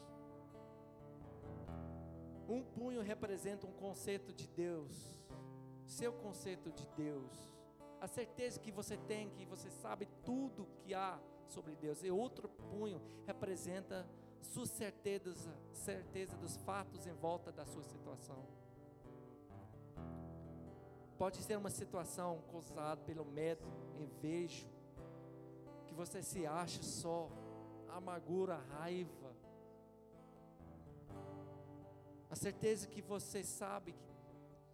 Um 2.47 2.63
punho 2.63 3.01
representa 3.01 3.65
um 3.65 3.71
conceito 3.71 4.31
de 4.31 4.47
Deus, 4.47 5.23
seu 5.85 6.13
conceito 6.13 6.71
de 6.71 6.87
Deus, 6.95 7.31
a 7.99 8.07
certeza 8.07 8.59
que 8.59 8.71
você 8.71 8.97
tem 8.97 9.29
que 9.31 9.45
você 9.45 9.69
sabe 9.69 10.07
tudo 10.23 10.67
que 10.77 10.93
há 10.93 11.19
sobre 11.47 11.75
Deus. 11.75 12.03
E 12.03 12.11
outro 12.11 12.47
punho 12.47 13.01
representa 13.25 14.07
sua 14.41 14.65
certeza, 14.65 15.51
certeza 15.71 16.37
dos 16.37 16.55
fatos 16.57 17.07
em 17.07 17.13
volta 17.13 17.51
da 17.51 17.65
sua 17.65 17.83
situação. 17.83 18.45
Pode 21.17 21.41
ser 21.41 21.57
uma 21.57 21.69
situação 21.69 22.43
causada 22.51 23.01
pelo 23.01 23.25
medo, 23.25 23.65
inveja, 23.97 24.67
que 25.87 25.93
você 25.93 26.21
se 26.21 26.45
acha 26.45 26.83
só, 26.83 27.29
amargura, 27.87 28.57
raiva, 28.57 29.24
a 32.35 32.37
certeza 32.37 32.85
que 32.85 33.01
você 33.01 33.41
sabe 33.45 33.93
que 33.93 34.09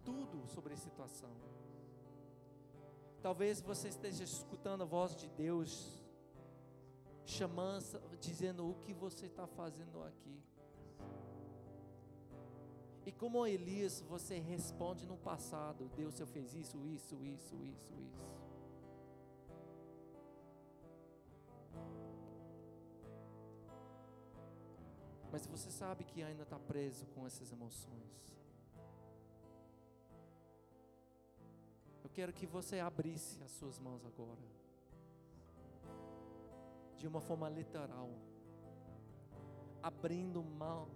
tudo 0.04 0.48
sobre 0.48 0.74
a 0.74 0.78
situação. 0.78 1.30
Talvez 3.22 3.62
você 3.62 3.88
esteja 3.88 4.24
escutando 4.24 4.82
a 4.82 4.86
voz 4.86 5.16
de 5.16 5.30
Deus, 5.30 6.04
chamando, 7.24 8.02
dizendo 8.20 8.68
o 8.68 8.74
que 8.80 8.94
você 8.94 9.28
está 9.28 9.46
fazendo 9.46 10.02
aqui. 10.02 10.44
E 13.06 13.12
como 13.12 13.46
Elias, 13.46 14.02
você 14.02 14.40
responde 14.40 15.06
no 15.06 15.18
passado: 15.18 15.88
Deus, 15.96 16.20
eu 16.20 16.26
fez 16.26 16.56
isso, 16.56 16.80
isso, 16.96 17.14
isso, 17.22 17.56
isso, 17.58 17.94
isso. 17.94 18.41
Mas 25.32 25.48
você 25.48 25.72
sabe 25.72 26.04
que 26.04 26.22
ainda 26.22 26.44
está 26.44 26.60
preso 26.60 27.06
com 27.08 27.26
essas 27.26 27.52
emoções. 27.52 28.36
Eu 32.04 32.10
quero 32.10 32.34
que 32.34 32.46
você 32.46 32.80
abrisse 32.80 33.42
as 33.42 33.52
suas 33.52 33.80
mãos 33.80 34.06
agora. 34.06 34.42
De 36.98 37.08
uma 37.08 37.22
forma 37.22 37.48
literal. 37.48 38.10
Abrindo 39.82 40.44
mão 40.44 40.90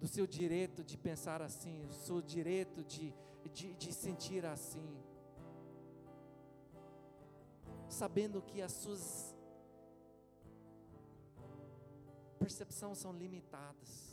do 0.00 0.08
seu 0.08 0.26
direito 0.26 0.82
de 0.82 0.96
pensar 0.96 1.40
assim, 1.40 1.84
o 1.86 1.92
seu 1.92 2.20
direito 2.20 2.82
de, 2.84 3.14
de, 3.52 3.74
de 3.74 3.92
sentir 3.92 4.44
assim. 4.44 4.96
Sabendo 7.88 8.42
que 8.42 8.60
as 8.60 8.72
suas 8.72 9.37
percepção 12.38 12.94
são 12.94 13.12
limitadas. 13.12 14.08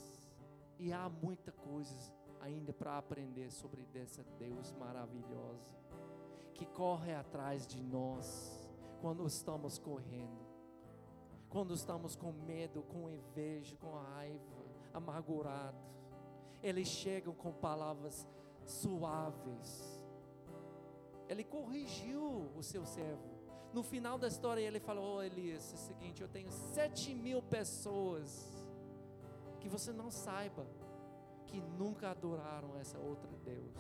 E 0.78 0.92
há 0.92 1.08
muita 1.08 1.52
coisa 1.52 1.96
ainda 2.42 2.74
para 2.74 2.98
aprender 2.98 3.52
sobre 3.52 3.84
dessa 3.86 4.24
Deus 4.38 4.74
maravilhosa 4.74 5.74
que 6.54 6.66
corre 6.66 7.14
atrás 7.14 7.66
de 7.68 7.82
nós 7.82 8.70
quando 9.02 9.26
estamos 9.26 9.78
correndo. 9.78 10.46
quando 11.48 11.74
estamos 11.74 12.18
com 12.18 12.34
medo, 12.34 12.82
com 12.84 13.10
inveja, 13.10 13.78
com 13.78 13.94
raiva, 13.94 14.66
amargurado. 14.94 15.78
Eles 16.62 16.88
chegam 16.88 17.34
com 17.34 17.54
palavras 17.54 18.28
suaves. 18.66 20.02
Ele 21.30 21.46
corrigiu 21.46 22.52
o 22.58 22.62
seu 22.62 22.86
servo. 22.86 23.35
No 23.76 23.84
final 23.84 24.18
da 24.18 24.30
história, 24.30 24.62
ele 24.62 24.80
falou: 24.80 25.18
oh, 25.18 25.22
Elias, 25.22 25.70
é 25.74 25.76
o 25.76 25.78
seguinte, 25.78 26.22
eu 26.22 26.30
tenho 26.30 26.50
sete 26.50 27.14
mil 27.14 27.42
pessoas 27.42 28.30
que 29.60 29.68
você 29.68 29.92
não 29.92 30.10
saiba 30.10 30.66
que 31.46 31.60
nunca 31.60 32.12
adoraram 32.12 32.78
essa 32.78 32.98
outra 32.98 33.30
Deus. 33.44 33.78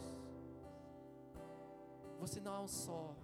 Você 2.19 2.41
não 2.41 2.55
é 2.55 2.59
um 2.59 2.67
só. 2.67 3.15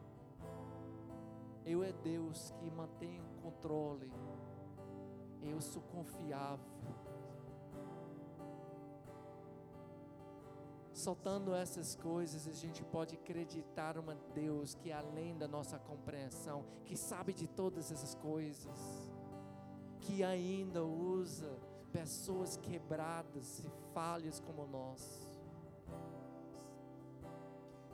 Eu 1.66 1.84
é 1.84 1.92
Deus 1.92 2.52
que 2.52 2.72
mantém 2.72 3.20
o 3.20 3.42
controle. 3.42 4.10
Eu 5.44 5.60
sou 5.60 5.82
confiável. 5.82 6.72
Soltando 10.94 11.54
essas 11.54 11.96
coisas, 11.96 12.48
a 12.48 12.52
gente 12.52 12.84
pode 12.84 13.16
acreditar 13.16 13.98
uma 13.98 14.16
Deus 14.34 14.76
que 14.76 14.92
é 14.92 14.94
além 14.94 15.38
da 15.38 15.48
nossa 15.48 15.80
compreensão, 15.80 16.66
que 16.86 16.98
sabe 16.98 17.34
de 17.34 17.48
todas 17.48 17.92
essas 17.92 18.16
coisas, 18.16 19.12
que 20.02 20.24
ainda 20.24 20.84
usa 20.84 21.58
pessoas 21.92 22.58
quebradas 22.58 23.60
e 23.60 23.70
falhas 23.94 24.40
como 24.40 24.66
nós. 24.66 25.30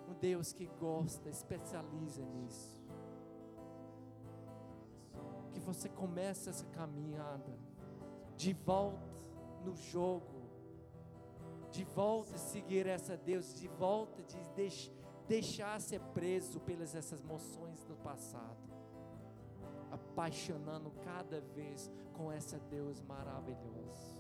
Um 0.08 0.14
Deus 0.14 0.54
que 0.54 0.66
gosta, 0.80 1.30
especializa 1.30 2.24
nisso. 2.24 2.82
Que 5.52 5.60
você 5.60 5.90
comece 5.90 6.50
essa 6.50 6.66
caminhada 6.68 7.58
de 8.36 8.54
volta 8.54 9.18
no 9.66 9.76
jogo 9.76 10.37
de 11.72 11.84
volta 11.84 12.38
seguir 12.38 12.88
essa 12.88 13.16
Deus, 13.16 13.54
de 13.54 13.68
volta 13.68 14.22
de 14.24 14.38
deix, 14.56 14.92
deixar 15.28 15.80
ser 15.82 16.00
preso 16.14 16.60
pelas 16.62 16.96
essas 16.96 17.22
emoções 17.22 17.84
do 17.84 17.96
passado, 17.98 18.72
apaixonando 19.92 20.92
cada 21.04 21.42
vez 21.42 21.92
com 22.14 22.32
essa 22.32 22.58
Deus 22.58 23.02
maravilhoso. 23.02 24.17